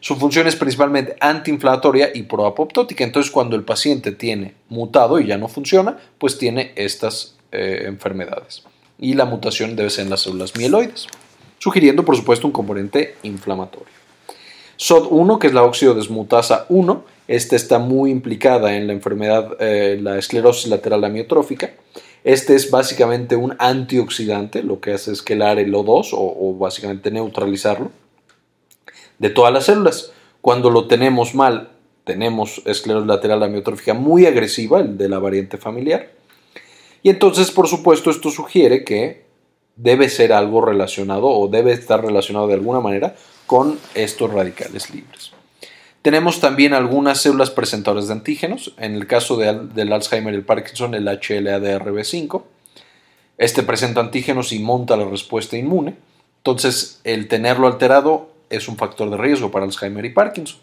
Su 0.00 0.16
función 0.16 0.46
es 0.46 0.56
principalmente 0.56 1.16
antiinflamatoria 1.20 2.10
y 2.14 2.24
proapoptótica. 2.24 3.04
Entonces, 3.04 3.30
cuando 3.30 3.56
el 3.56 3.64
paciente 3.64 4.12
tiene 4.12 4.54
mutado 4.68 5.18
y 5.18 5.26
ya 5.26 5.38
no 5.38 5.48
funciona, 5.48 5.98
pues 6.18 6.38
tiene 6.38 6.72
estas 6.76 7.36
eh, 7.52 7.84
enfermedades. 7.86 8.62
Y 8.98 9.14
la 9.14 9.24
mutación 9.24 9.76
debe 9.76 9.90
ser 9.90 10.04
en 10.04 10.10
las 10.10 10.22
células 10.22 10.56
mieloides, 10.56 11.06
sugiriendo, 11.58 12.04
por 12.04 12.16
supuesto, 12.16 12.46
un 12.46 12.52
componente 12.52 13.16
inflamatorio. 13.22 13.94
SOD1, 14.78 15.38
que 15.38 15.46
es 15.46 15.54
la 15.54 15.62
óxido 15.62 15.94
desmutasa 15.94 16.66
1, 16.68 17.04
esta 17.28 17.56
está 17.56 17.78
muy 17.78 18.10
implicada 18.10 18.76
en 18.76 18.86
la 18.86 18.92
enfermedad, 18.92 19.56
eh, 19.58 19.98
la 20.00 20.18
esclerosis 20.18 20.68
lateral 20.68 21.02
amiotrófica. 21.04 21.72
Este 22.24 22.54
es 22.54 22.70
básicamente 22.70 23.36
un 23.36 23.56
antioxidante, 23.58 24.62
lo 24.62 24.80
que 24.80 24.92
hace 24.92 25.12
es 25.12 25.22
quelar 25.22 25.58
el 25.58 25.72
O2 25.72 26.10
o 26.12 26.54
básicamente 26.58 27.10
neutralizarlo 27.10 27.90
de 29.18 29.30
todas 29.30 29.52
las 29.52 29.64
células. 29.64 30.12
Cuando 30.40 30.70
lo 30.70 30.86
tenemos 30.86 31.34
mal, 31.34 31.70
tenemos 32.04 32.62
esclerosis 32.66 33.08
lateral 33.08 33.42
amiotrófica 33.42 33.94
muy 33.94 34.26
agresiva, 34.26 34.80
el 34.80 34.96
de 34.96 35.08
la 35.08 35.18
variante 35.18 35.58
familiar. 35.58 36.10
Y 37.02 37.10
entonces, 37.10 37.50
por 37.50 37.68
supuesto, 37.68 38.10
esto 38.10 38.30
sugiere 38.30 38.84
que 38.84 39.26
debe 39.76 40.08
ser 40.08 40.32
algo 40.32 40.60
relacionado 40.60 41.26
o 41.26 41.48
debe 41.48 41.72
estar 41.72 42.04
relacionado 42.04 42.48
de 42.48 42.54
alguna 42.54 42.80
manera 42.80 43.14
con 43.46 43.78
estos 43.94 44.32
radicales 44.32 44.92
libres. 44.92 45.32
Tenemos 46.02 46.40
también 46.40 46.72
algunas 46.72 47.20
células 47.20 47.50
presentadoras 47.50 48.06
de 48.06 48.12
antígenos, 48.12 48.74
en 48.78 48.94
el 48.94 49.08
caso 49.08 49.36
del 49.36 49.92
Alzheimer 49.92 50.32
y 50.32 50.36
el 50.36 50.44
Parkinson, 50.44 50.94
el 50.94 51.08
HLA-DRB5. 51.08 52.42
Este 53.38 53.64
presenta 53.64 54.00
antígenos 54.00 54.52
y 54.52 54.60
monta 54.60 54.96
la 54.96 55.04
respuesta 55.04 55.56
inmune. 55.56 55.96
Entonces, 56.38 57.00
el 57.02 57.26
tenerlo 57.26 57.66
alterado 57.66 58.30
es 58.50 58.68
un 58.68 58.76
factor 58.76 59.10
de 59.10 59.16
riesgo 59.16 59.50
para 59.50 59.64
Alzheimer 59.64 60.04
y 60.04 60.10
Parkinson. 60.10 60.60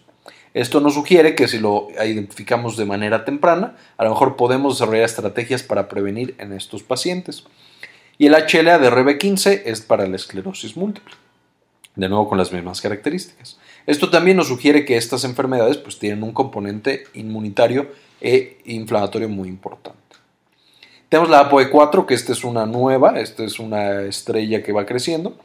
Esto 0.54 0.80
nos 0.80 0.94
sugiere 0.94 1.34
que 1.34 1.48
si 1.48 1.58
lo 1.58 1.88
identificamos 2.04 2.78
de 2.78 2.86
manera 2.86 3.26
temprana, 3.26 3.76
a 3.98 4.04
lo 4.04 4.12
mejor 4.12 4.36
podemos 4.36 4.76
desarrollar 4.76 5.06
estrategias 5.06 5.64
para 5.64 5.90
prevenir 5.90 6.36
en 6.38 6.54
estos 6.54 6.84
pacientes. 6.84 7.44
Y 8.20 8.28
el 8.28 8.34
HLA 8.34 8.78
de 8.78 8.92
RB15 8.92 9.64
es 9.66 9.82
para 9.82 10.08
la 10.08 10.16
esclerosis 10.16 10.78
múltiple, 10.78 11.16
de 11.96 12.08
nuevo 12.08 12.30
con 12.30 12.38
las 12.38 12.52
mismas 12.52 12.82
características. 12.82 13.58
Esto 13.88 14.12
también 14.12 14.38
nos 14.38 14.48
sugiere 14.48 14.86
que 14.86 14.96
estas 14.96 15.24
enfermedades 15.24 15.78
pues, 15.78 15.98
tienen 15.98 16.24
un 16.24 16.32
componente 16.32 17.06
inmunitario 17.16 17.92
e 18.22 18.60
inflamatorio 18.66 19.28
muy 19.28 19.50
importante. 19.50 20.00
Tenemos 21.10 21.30
la 21.30 21.50
ApoE4, 21.50 22.06
que 22.06 22.14
esta 22.14 22.32
es 22.32 22.44
una 22.44 22.66
nueva, 22.66 23.20
esta 23.20 23.44
es 23.44 23.60
una 23.60 24.02
estrella 24.02 24.64
que 24.64 24.72
va 24.72 24.86
creciendo. 24.86 25.38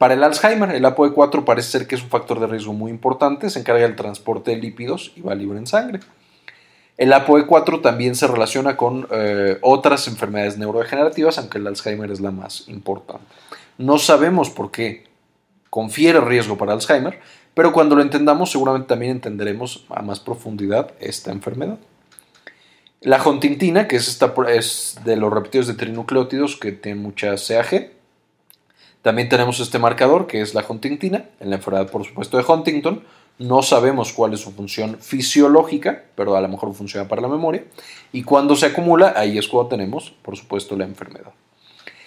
Para 0.00 0.14
el 0.14 0.24
Alzheimer, 0.24 0.70
el 0.70 0.86
ApoE4 0.86 1.44
parece 1.44 1.72
ser 1.72 1.86
que 1.86 1.94
es 1.94 2.02
un 2.02 2.08
factor 2.08 2.40
de 2.40 2.46
riesgo 2.46 2.72
muy 2.72 2.90
importante, 2.90 3.50
se 3.50 3.58
encarga 3.58 3.82
del 3.82 3.96
transporte 3.96 4.52
de 4.52 4.56
lípidos 4.56 5.12
y 5.14 5.20
va 5.20 5.34
libre 5.34 5.58
en 5.58 5.66
sangre. 5.66 6.00
El 6.96 7.12
ApoE4 7.12 7.82
también 7.82 8.14
se 8.14 8.26
relaciona 8.26 8.78
con 8.78 9.06
eh, 9.10 9.58
otras 9.60 10.08
enfermedades 10.08 10.56
neurodegenerativas, 10.56 11.36
aunque 11.36 11.58
el 11.58 11.66
Alzheimer 11.66 12.10
es 12.10 12.20
la 12.20 12.30
más 12.30 12.66
importante. 12.68 13.26
No 13.76 13.98
sabemos 13.98 14.48
por 14.48 14.70
qué 14.70 15.04
confiere 15.68 16.22
riesgo 16.22 16.56
para 16.56 16.72
Alzheimer, 16.72 17.20
pero 17.52 17.74
cuando 17.74 17.94
lo 17.94 18.00
entendamos 18.00 18.50
seguramente 18.50 18.88
también 18.88 19.12
entenderemos 19.12 19.84
a 19.90 20.00
más 20.00 20.18
profundidad 20.18 20.92
esta 20.98 21.30
enfermedad. 21.30 21.76
La 23.02 23.22
huntingtina, 23.22 23.86
que 23.86 23.96
es, 23.96 24.08
esta, 24.08 24.32
es 24.48 24.98
de 25.04 25.16
los 25.16 25.30
repetidos 25.30 25.66
de 25.66 25.74
trinucleótidos 25.74 26.56
que 26.56 26.72
tienen 26.72 27.02
mucha 27.02 27.34
CAG, 27.36 27.99
también 29.02 29.28
tenemos 29.28 29.60
este 29.60 29.78
marcador 29.78 30.26
que 30.26 30.42
es 30.42 30.54
la 30.54 30.64
huntingtina, 30.68 31.24
en 31.40 31.50
la 31.50 31.56
enfermedad 31.56 31.90
por 31.90 32.04
supuesto 32.04 32.36
de 32.36 32.44
Huntington. 32.44 33.02
No 33.38 33.62
sabemos 33.62 34.12
cuál 34.12 34.34
es 34.34 34.40
su 34.40 34.52
función 34.52 34.98
fisiológica, 35.00 36.04
pero 36.14 36.36
a 36.36 36.40
lo 36.42 36.48
mejor 36.48 36.74
funciona 36.74 37.08
para 37.08 37.22
la 37.22 37.28
memoria. 37.28 37.64
Y 38.12 38.22
cuando 38.22 38.54
se 38.54 38.66
acumula, 38.66 39.14
ahí 39.16 39.38
es 39.38 39.48
cuando 39.48 39.70
tenemos, 39.70 40.10
por 40.22 40.36
supuesto, 40.36 40.76
la 40.76 40.84
enfermedad. 40.84 41.32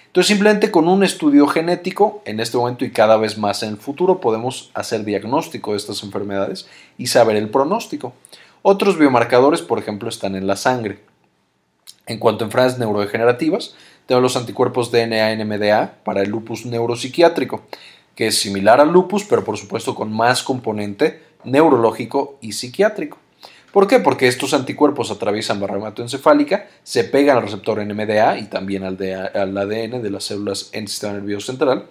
Entonces, 0.05 0.27
simplemente 0.27 0.69
con 0.69 0.87
un 0.87 1.03
estudio 1.03 1.47
genético, 1.47 2.21
en 2.25 2.39
este 2.39 2.55
momento 2.55 2.85
y 2.85 2.91
cada 2.91 3.17
vez 3.17 3.39
más 3.39 3.63
en 3.63 3.69
el 3.69 3.77
futuro, 3.77 4.19
podemos 4.21 4.69
hacer 4.75 5.05
diagnóstico 5.05 5.71
de 5.71 5.77
estas 5.77 6.03
enfermedades 6.03 6.67
y 6.99 7.07
saber 7.07 7.35
el 7.35 7.49
pronóstico. 7.49 8.13
Otros 8.61 8.99
biomarcadores, 8.99 9.63
por 9.63 9.79
ejemplo, 9.79 10.09
están 10.09 10.35
en 10.35 10.45
la 10.45 10.55
sangre. 10.55 10.99
En 12.05 12.19
cuanto 12.19 12.43
a 12.43 12.47
enfermedades 12.47 12.77
neurodegenerativas, 12.77 13.73
tenemos 14.05 14.23
los 14.23 14.41
anticuerpos 14.41 14.91
DNA-NMDA 14.91 16.03
para 16.03 16.21
el 16.21 16.29
lupus 16.29 16.65
neuropsiquiátrico, 16.65 17.63
que 18.15 18.27
es 18.27 18.37
similar 18.39 18.79
al 18.79 18.91
lupus, 18.91 19.23
pero 19.23 19.43
por 19.43 19.57
supuesto 19.57 19.95
con 19.95 20.11
más 20.11 20.43
componente 20.43 21.21
neurológico 21.43 22.37
y 22.41 22.53
psiquiátrico. 22.53 23.17
¿Por 23.71 23.87
qué? 23.87 23.99
Porque 23.99 24.27
estos 24.27 24.53
anticuerpos 24.53 25.09
atraviesan 25.09 25.59
barra 25.59 25.77
hematoencefálica, 25.77 26.67
se 26.83 27.05
pegan 27.05 27.37
al 27.37 27.43
receptor 27.43 27.83
NMDA 27.83 28.37
y 28.37 28.45
también 28.45 28.83
al, 28.83 28.97
al 29.33 29.57
ADN 29.57 30.03
de 30.03 30.09
las 30.11 30.25
células 30.25 30.69
en 30.73 30.83
el 30.83 30.89
sistema 30.89 31.13
nervioso 31.13 31.47
central 31.47 31.87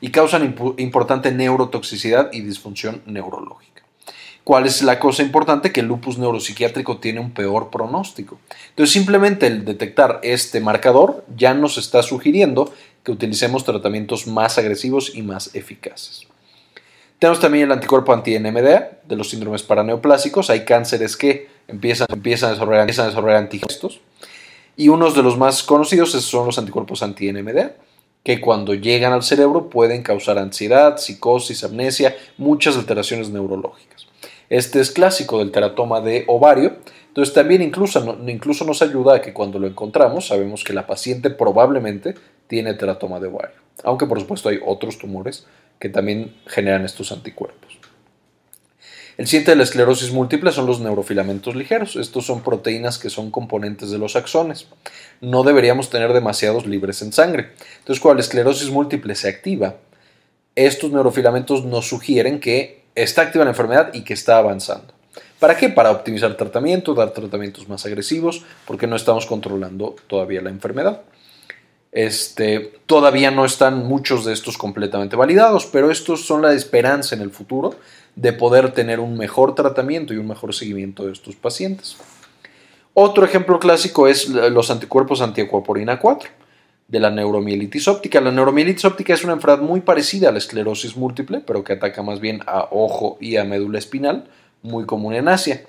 y 0.00 0.10
causan 0.10 0.56
importante 0.78 1.30
neurotoxicidad 1.30 2.32
y 2.32 2.40
disfunción 2.40 3.02
neurológica. 3.06 3.69
¿Cuál 4.44 4.66
es 4.66 4.82
la 4.82 4.98
cosa 4.98 5.22
importante? 5.22 5.72
Que 5.72 5.80
el 5.80 5.86
lupus 5.86 6.18
neuropsiquiátrico 6.18 6.98
tiene 6.98 7.20
un 7.20 7.32
peor 7.32 7.70
pronóstico. 7.70 8.38
Entonces, 8.70 8.92
simplemente 8.92 9.46
el 9.46 9.64
detectar 9.64 10.20
este 10.22 10.60
marcador 10.60 11.24
ya 11.36 11.54
nos 11.54 11.78
está 11.78 12.02
sugiriendo 12.02 12.72
que 13.04 13.12
utilicemos 13.12 13.64
tratamientos 13.64 14.26
más 14.26 14.58
agresivos 14.58 15.12
y 15.14 15.22
más 15.22 15.54
eficaces. 15.54 16.26
Tenemos 17.18 17.38
también 17.38 17.64
el 17.64 17.72
anticuerpo 17.72 18.14
anti-NMDA 18.14 19.00
de 19.04 19.16
los 19.16 19.28
síndromes 19.28 19.62
paraneoplásicos. 19.62 20.48
Hay 20.48 20.64
cánceres 20.64 21.18
que 21.18 21.48
empiezan, 21.68 22.06
empiezan 22.10 22.48
a 22.48 22.52
desarrollar, 22.52 22.80
empiezan 22.80 23.14
a 23.14 23.38
antigestos. 23.38 24.00
Y 24.74 24.88
unos 24.88 25.14
de 25.14 25.22
los 25.22 25.36
más 25.36 25.62
conocidos 25.62 26.12
son 26.12 26.46
los 26.46 26.58
anticuerpos 26.58 27.02
anti-NMDA, 27.02 27.74
que 28.24 28.40
cuando 28.40 28.72
llegan 28.72 29.12
al 29.12 29.22
cerebro 29.22 29.68
pueden 29.68 30.02
causar 30.02 30.38
ansiedad, 30.38 30.96
psicosis, 30.96 31.62
amnesia, 31.62 32.16
muchas 32.38 32.78
alteraciones 32.78 33.28
neurológicas. 33.28 34.06
Este 34.50 34.80
es 34.80 34.90
clásico 34.90 35.38
del 35.38 35.52
teratoma 35.52 36.00
de 36.00 36.24
ovario. 36.26 36.76
Entonces 37.08 37.32
también 37.32 37.62
incluso, 37.62 38.18
incluso 38.26 38.64
nos 38.64 38.82
ayuda 38.82 39.16
a 39.16 39.22
que 39.22 39.32
cuando 39.32 39.58
lo 39.58 39.66
encontramos 39.66 40.26
sabemos 40.26 40.64
que 40.64 40.72
la 40.74 40.86
paciente 40.86 41.30
probablemente 41.30 42.14
tiene 42.48 42.74
teratoma 42.74 43.20
de 43.20 43.28
ovario. 43.28 43.56
Aunque 43.84 44.06
por 44.06 44.20
supuesto 44.20 44.48
hay 44.48 44.58
otros 44.64 44.98
tumores 44.98 45.46
que 45.78 45.88
también 45.88 46.36
generan 46.46 46.84
estos 46.84 47.12
anticuerpos. 47.12 47.78
El 49.16 49.26
siguiente 49.26 49.50
de 49.50 49.56
la 49.56 49.64
esclerosis 49.64 50.12
múltiple 50.12 50.50
son 50.50 50.66
los 50.66 50.80
neurofilamentos 50.80 51.54
ligeros. 51.54 51.94
Estos 51.96 52.24
son 52.24 52.42
proteínas 52.42 52.98
que 52.98 53.10
son 53.10 53.30
componentes 53.30 53.90
de 53.90 53.98
los 53.98 54.16
axones. 54.16 54.66
No 55.20 55.42
deberíamos 55.42 55.90
tener 55.90 56.12
demasiados 56.14 56.66
libres 56.66 57.02
en 57.02 57.12
sangre. 57.12 57.50
Entonces, 57.80 58.00
cuando 58.00 58.16
la 58.16 58.22
esclerosis 58.22 58.70
múltiple 58.70 59.14
se 59.14 59.28
activa, 59.28 59.76
estos 60.54 60.90
neurofilamentos 60.90 61.66
nos 61.66 61.86
sugieren 61.86 62.40
que 62.40 62.79
está 62.94 63.22
activa 63.22 63.44
la 63.44 63.50
enfermedad 63.50 63.90
y 63.92 64.02
que 64.02 64.14
está 64.14 64.38
avanzando. 64.38 64.94
¿Para 65.38 65.56
qué? 65.56 65.70
Para 65.70 65.90
optimizar 65.90 66.36
tratamiento, 66.36 66.94
dar 66.94 67.10
tratamientos 67.10 67.68
más 67.68 67.86
agresivos, 67.86 68.44
porque 68.66 68.86
no 68.86 68.96
estamos 68.96 69.26
controlando 69.26 69.96
todavía 70.06 70.42
la 70.42 70.50
enfermedad. 70.50 71.02
Este, 71.92 72.80
todavía 72.86 73.30
no 73.30 73.44
están 73.44 73.86
muchos 73.86 74.24
de 74.24 74.32
estos 74.32 74.58
completamente 74.58 75.16
validados, 75.16 75.66
pero 75.66 75.90
estos 75.90 76.24
son 76.24 76.42
la 76.42 76.52
esperanza 76.52 77.14
en 77.14 77.22
el 77.22 77.30
futuro 77.30 77.74
de 78.14 78.32
poder 78.32 78.72
tener 78.72 79.00
un 79.00 79.16
mejor 79.16 79.54
tratamiento 79.54 80.12
y 80.12 80.18
un 80.18 80.28
mejor 80.28 80.54
seguimiento 80.54 81.06
de 81.06 81.12
estos 81.12 81.34
pacientes. 81.36 81.96
Otro 82.92 83.24
ejemplo 83.24 83.58
clásico 83.58 84.08
es 84.08 84.28
los 84.28 84.70
anticuerpos 84.70 85.22
antiecuaporina 85.22 85.98
4 85.98 86.30
de 86.90 86.98
la 86.98 87.10
neuromielitis 87.10 87.86
óptica. 87.86 88.20
La 88.20 88.32
neuromielitis 88.32 88.84
óptica 88.84 89.14
es 89.14 89.22
una 89.22 89.34
enfermedad 89.34 89.62
muy 89.62 89.80
parecida 89.80 90.28
a 90.28 90.32
la 90.32 90.38
esclerosis 90.38 90.96
múltiple, 90.96 91.40
pero 91.46 91.62
que 91.62 91.74
ataca 91.74 92.02
más 92.02 92.20
bien 92.20 92.40
a 92.46 92.68
ojo 92.72 93.16
y 93.20 93.36
a 93.36 93.44
médula 93.44 93.78
espinal, 93.78 94.28
muy 94.62 94.86
común 94.86 95.14
en 95.14 95.28
Asia. 95.28 95.64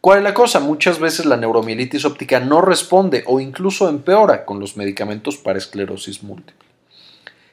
¿Cuál 0.00 0.18
es 0.18 0.24
la 0.24 0.34
cosa? 0.34 0.58
Muchas 0.58 0.98
veces 0.98 1.26
la 1.26 1.36
neuromielitis 1.36 2.04
óptica 2.04 2.40
no 2.40 2.60
responde 2.60 3.22
o 3.26 3.38
incluso 3.38 3.88
empeora 3.88 4.44
con 4.44 4.58
los 4.58 4.76
medicamentos 4.76 5.36
para 5.36 5.58
esclerosis 5.58 6.24
múltiple. 6.24 6.66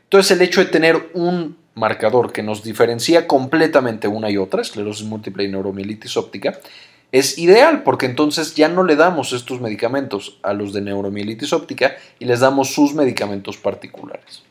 Entonces 0.06 0.32
el 0.32 0.42
hecho 0.42 0.60
de 0.60 0.72
tener 0.72 1.12
un 1.14 1.58
marcador 1.76 2.32
que 2.34 2.42
nos 2.42 2.64
diferencia 2.64 3.28
completamente 3.28 4.08
una 4.08 4.32
y 4.32 4.38
otra, 4.38 4.64
esclerosis 4.64 5.06
múltiple 5.06 5.44
y 5.44 5.48
neuromielitis 5.50 6.18
óptica, 6.18 6.60
es 7.12 7.38
ideal 7.38 7.84
porque 7.84 8.06
entonces 8.06 8.56
ya 8.56 8.68
no 8.68 8.84
le 8.84 8.96
damos 8.96 9.34
estos 9.34 9.62
medicamentos 9.62 10.38
a 10.44 10.54
los 10.54 10.74
de 10.74 10.82
neuromielitis 10.82 11.54
óptica 11.54 11.96
y 12.20 12.26
les 12.26 12.40
damos 12.40 12.74
sus 12.74 12.94
medicamentos 12.94 13.58
particulares. 13.58 14.44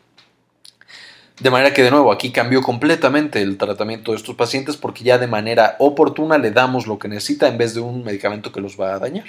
De 1.40 1.50
manera 1.50 1.72
que 1.72 1.84
de 1.84 1.92
nuevo 1.92 2.10
aquí 2.10 2.32
cambió 2.32 2.62
completamente 2.62 3.40
el 3.40 3.58
tratamiento 3.58 4.10
de 4.10 4.16
estos 4.16 4.34
pacientes 4.34 4.76
porque 4.76 5.04
ya 5.04 5.18
de 5.18 5.28
manera 5.28 5.76
oportuna 5.78 6.36
le 6.36 6.50
damos 6.50 6.88
lo 6.88 6.98
que 6.98 7.06
necesita 7.06 7.46
en 7.46 7.58
vez 7.58 7.74
de 7.74 7.80
un 7.80 8.02
medicamento 8.02 8.50
que 8.50 8.60
los 8.60 8.78
va 8.78 8.94
a 8.94 8.98
dañar. 8.98 9.26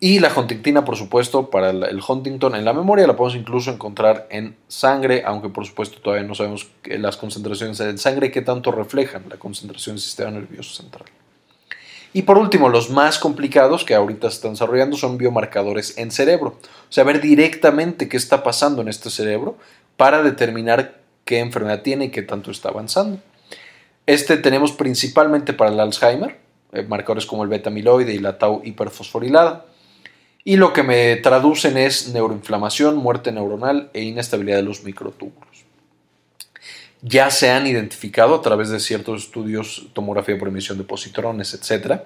Y 0.00 0.18
la 0.18 0.32
huntingtina, 0.34 0.84
por 0.84 0.96
supuesto, 0.96 1.50
para 1.50 1.70
el 1.70 2.00
Huntington 2.06 2.54
en 2.54 2.64
la 2.64 2.72
memoria 2.72 3.06
la 3.06 3.16
podemos 3.16 3.38
incluso 3.38 3.70
encontrar 3.70 4.26
en 4.30 4.56
sangre, 4.66 5.22
aunque 5.24 5.48
por 5.48 5.66
supuesto 5.66 6.00
todavía 6.00 6.26
no 6.26 6.34
sabemos 6.34 6.68
las 6.84 7.16
concentraciones 7.16 7.80
en 7.80 7.98
sangre 7.98 8.30
que 8.30 8.42
tanto 8.42 8.70
reflejan 8.70 9.24
la 9.28 9.36
concentración 9.36 9.96
del 9.96 10.02
sistema 10.02 10.30
nervioso 10.30 10.82
central. 10.82 11.04
Y 12.14 12.22
por 12.22 12.38
último, 12.38 12.68
los 12.68 12.90
más 12.90 13.18
complicados 13.18 13.84
que 13.84 13.96
ahorita 13.96 14.30
se 14.30 14.36
están 14.36 14.52
desarrollando 14.52 14.96
son 14.96 15.18
biomarcadores 15.18 15.98
en 15.98 16.12
cerebro. 16.12 16.60
O 16.96 17.04
ver 17.04 17.20
directamente 17.20 18.08
qué 18.08 18.16
está 18.16 18.44
pasando 18.44 18.82
en 18.82 18.88
este 18.88 19.10
cerebro 19.10 19.58
para 19.96 20.22
determinar 20.22 21.00
qué 21.24 21.40
enfermedad 21.40 21.82
tiene 21.82 22.06
y 22.06 22.10
qué 22.10 22.22
tanto 22.22 22.52
está 22.52 22.68
avanzando. 22.68 23.18
Este 24.06 24.36
tenemos 24.36 24.70
principalmente 24.70 25.54
para 25.54 25.72
el 25.72 25.80
Alzheimer, 25.80 26.38
eh, 26.72 26.84
marcadores 26.84 27.26
como 27.26 27.42
el 27.42 27.48
beta-amiloide 27.48 28.14
y 28.14 28.18
la 28.18 28.38
tau 28.38 28.62
hiperfosforilada. 28.64 29.66
Y 30.44 30.56
lo 30.56 30.72
que 30.72 30.84
me 30.84 31.16
traducen 31.16 31.76
es 31.76 32.12
neuroinflamación, 32.12 32.96
muerte 32.96 33.32
neuronal 33.32 33.90
e 33.92 34.02
inestabilidad 34.02 34.58
de 34.58 34.62
los 34.62 34.84
microtúbulos. 34.84 35.53
Ya 37.06 37.30
se 37.30 37.50
han 37.50 37.66
identificado 37.66 38.34
a 38.34 38.40
través 38.40 38.70
de 38.70 38.80
ciertos 38.80 39.24
estudios, 39.24 39.88
tomografía 39.92 40.38
por 40.38 40.48
emisión 40.48 40.78
de 40.78 40.84
positrones, 40.84 41.52
etc. 41.52 42.00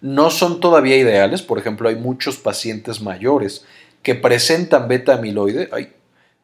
No 0.00 0.30
son 0.30 0.60
todavía 0.60 0.96
ideales, 0.96 1.42
por 1.42 1.58
ejemplo, 1.58 1.90
hay 1.90 1.96
muchos 1.96 2.38
pacientes 2.38 3.02
mayores 3.02 3.66
que 4.02 4.14
presentan 4.14 4.88
beta 4.88 5.12
amiloide, 5.12 5.68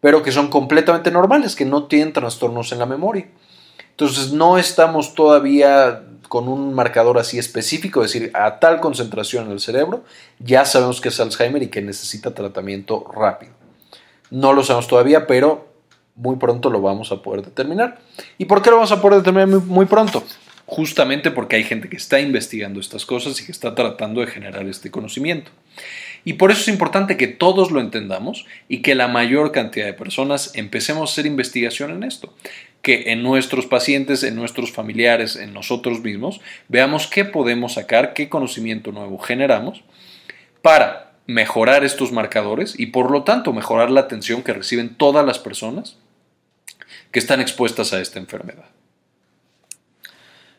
pero 0.00 0.22
que 0.22 0.30
son 0.30 0.48
completamente 0.48 1.11
normales, 1.11 1.56
que 1.56 1.64
no 1.64 1.85
tienen 1.85 2.12
trastornos 2.12 2.70
en 2.72 2.80
la 2.80 2.87
memoria. 2.87 3.28
Entonces 3.92 4.30
no 4.30 4.59
estamos 4.59 5.14
todavía 5.14 6.02
con 6.28 6.48
un 6.48 6.74
marcador 6.74 7.18
así 7.18 7.38
específico, 7.38 8.04
es 8.04 8.12
decir, 8.12 8.30
a 8.35 8.59
tal 8.61 8.80
concentración 8.80 9.46
en 9.46 9.52
el 9.52 9.61
cerebro, 9.61 10.04
ya 10.38 10.66
sabemos 10.66 11.00
que 11.00 11.09
es 11.09 11.18
Alzheimer 11.18 11.62
y 11.62 11.68
que 11.68 11.80
necesita 11.80 12.35
tratamiento 12.35 13.11
rápido. 13.11 13.52
No 14.30 14.52
lo 14.52 14.64
sabemos 14.64 14.87
todavía, 14.87 15.26
pero 15.26 15.75
muy 16.16 16.37
pronto 16.37 16.70
lo 16.70 16.81
vamos 16.81 17.12
a 17.12 17.22
poder 17.22 17.44
determinar. 17.44 17.98
¿Y 18.38 18.46
por 18.46 18.62
qué 18.62 18.70
lo 18.70 18.76
vamos 18.76 18.92
a 18.92 19.00
poder 19.00 19.18
determinar 19.18 19.48
muy, 19.48 19.87
pronto? 19.87 20.24
Justamente 20.64 21.31
porque 21.31 21.57
hay 21.57 21.64
gente 21.64 21.88
que 21.88 21.96
está 21.96 22.18
investigando 22.18 22.81
estas 22.81 23.07
cosas 23.07 23.40
y 23.40 23.46
que 23.46 23.52
está 23.52 23.74
tratando 23.74 24.20
de 24.20 24.26
generar 24.26 24.66
este 24.66 24.90
conocimiento. 24.90 25.50
Y 26.24 26.33
por 26.33 26.50
eso 26.50 26.62
es 26.62 26.68
importante 26.68 27.16
que 27.16 27.29
todos 27.29 27.70
lo 27.70 27.81
entendamos 27.81 28.46
y 28.68 28.83
que 28.83 28.96
la 28.96 29.07
mayor 29.07 29.52
cantidad 29.52 29.87
de 29.87 29.92
personas 29.92 30.50
empecemos 30.55 31.09
a 31.09 31.12
hacer 31.12 31.26
investigación 31.26 31.92
en 31.92 32.02
esto 32.02 32.35
que 32.83 33.11
en 33.11 33.24
nuestros 33.24 33.66
pacientes, 33.66 34.22
en 34.22 34.37
nuestros 34.37 34.70
familiares, 34.70 35.35
en 35.35 35.52
nosotros 35.52 36.02
mismos, 36.02 36.40
veamos 36.68 37.09
qué 37.09 37.24
podemos 37.24 37.74
sacar, 37.74 38.14
qué 38.14 38.29
conocimiento 38.29 38.92
nuevo 38.92 39.18
generamos 39.18 39.83
para 40.62 41.14
mejorar 41.26 41.85
estos 41.85 42.12
marcadores 42.12 42.79
y 42.79 42.87
por 42.87 43.11
lo 43.11 43.24
tanto 43.24 43.52
mejorar 43.52 43.90
la 43.90 44.02
atención 44.02 44.44
que 44.44 44.52
reciben 44.52 44.94
todas 44.94 45.26
las 45.26 45.40
personas 45.40 45.96
que 47.16 47.20
están 47.20 47.40
expuestas 47.40 47.94
a 47.94 48.00
esta 48.02 48.18
enfermedad. 48.18 48.66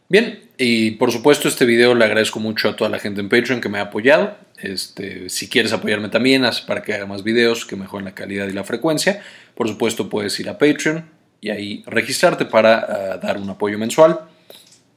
Bien, 0.09 0.49
y 0.57 0.89
por 0.89 1.11
supuesto 1.11 1.47
este 1.47 1.65
video 1.65 1.93
le 1.93 2.03
agradezco 2.03 2.39
mucho 2.39 2.69
a 2.69 2.75
toda 2.75 2.89
la 2.89 2.97
gente 2.97 3.21
en 3.21 3.29
Patreon 3.29 3.61
que 3.61 3.69
me 3.69 3.77
ha 3.77 3.83
apoyado. 3.83 4.35
Este, 4.57 5.29
si 5.29 5.49
quieres 5.49 5.71
apoyarme 5.71 6.09
también 6.09 6.43
para 6.65 6.81
que 6.81 6.95
haga 6.95 7.05
más 7.05 7.23
videos 7.23 7.63
que 7.63 7.75
mejoren 7.75 8.05
la 8.05 8.15
calidad 8.15 8.47
y 8.47 8.53
la 8.53 8.63
frecuencia, 8.63 9.21
por 9.53 9.67
supuesto 9.67 10.09
puedes 10.09 10.39
ir 10.39 10.49
a 10.49 10.57
Patreon, 10.57 11.07
y 11.41 11.51
ahí 11.51 11.83
registrarte 11.85 12.45
para 12.45 12.79
ah, 12.79 13.17
dar 13.17 13.37
un 13.37 13.51
apoyo 13.51 13.77
mensual. 13.77 14.21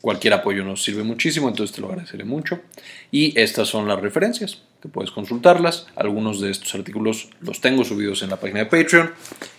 Cualquier 0.00 0.32
apoyo 0.32 0.64
nos 0.64 0.82
sirve 0.82 1.02
muchísimo, 1.02 1.46
entonces 1.46 1.76
te 1.76 1.82
lo 1.82 1.88
agradeceré 1.88 2.24
mucho. 2.24 2.62
Y 3.10 3.38
estas 3.38 3.68
son 3.68 3.86
las 3.86 4.00
referencias, 4.00 4.62
que 4.80 4.88
puedes 4.88 5.10
consultarlas. 5.10 5.86
Algunos 5.96 6.40
de 6.40 6.50
estos 6.50 6.74
artículos 6.74 7.28
los 7.40 7.60
tengo 7.60 7.84
subidos 7.84 8.22
en 8.22 8.30
la 8.30 8.36
página 8.36 8.60
de 8.60 8.66
Patreon. 8.66 9.12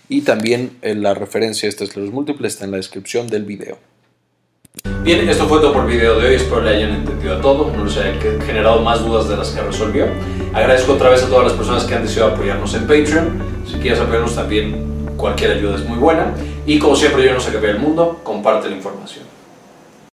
Y 0.10 0.22
también 0.22 0.78
eh, 0.82 0.96
la 0.96 1.14
referencia 1.14 1.68
a 1.68 1.70
esta 1.70 1.84
esclerosis 1.84 2.14
múltiple 2.14 2.48
está 2.48 2.66
en 2.66 2.72
la 2.72 2.78
descripción 2.78 3.28
del 3.28 3.44
video. 3.46 3.78
Bien, 5.04 5.28
esto 5.28 5.48
fue 5.48 5.60
todo 5.60 5.74
por 5.74 5.84
el 5.84 5.92
video 5.92 6.20
de 6.20 6.28
hoy. 6.28 6.36
Espero 6.36 6.62
le 6.62 6.76
hayan 6.76 6.92
entendido 6.92 7.38
a 7.38 7.42
todo, 7.42 7.76
no 7.76 7.86
les 7.86 7.98
haya 7.98 8.20
generado 8.46 8.82
más 8.82 9.04
dudas 9.04 9.28
de 9.28 9.36
las 9.36 9.50
que 9.50 9.62
resolvió. 9.62 10.06
Agradezco 10.54 10.94
otra 10.94 11.10
vez 11.10 11.24
a 11.24 11.28
todas 11.28 11.46
las 11.46 11.54
personas 11.54 11.84
que 11.84 11.96
han 11.96 12.04
decidido 12.04 12.28
apoyarnos 12.28 12.74
en 12.76 12.82
Patreon. 12.82 13.64
Si 13.68 13.74
quieres 13.80 14.00
apoyarnos 14.00 14.36
también, 14.36 15.16
cualquier 15.18 15.52
ayuda 15.52 15.76
es 15.76 15.86
muy 15.86 15.98
buena. 15.98 16.34
Y 16.66 16.80
como 16.80 16.96
siempre, 16.96 17.26
yo 17.26 17.34
no 17.34 17.40
sé 17.40 17.52
qué 17.52 17.58
ve 17.58 17.72
el 17.72 17.80
mundo, 17.80 18.22
comparte 18.24 18.70
la 18.70 18.76
información. 18.76 19.31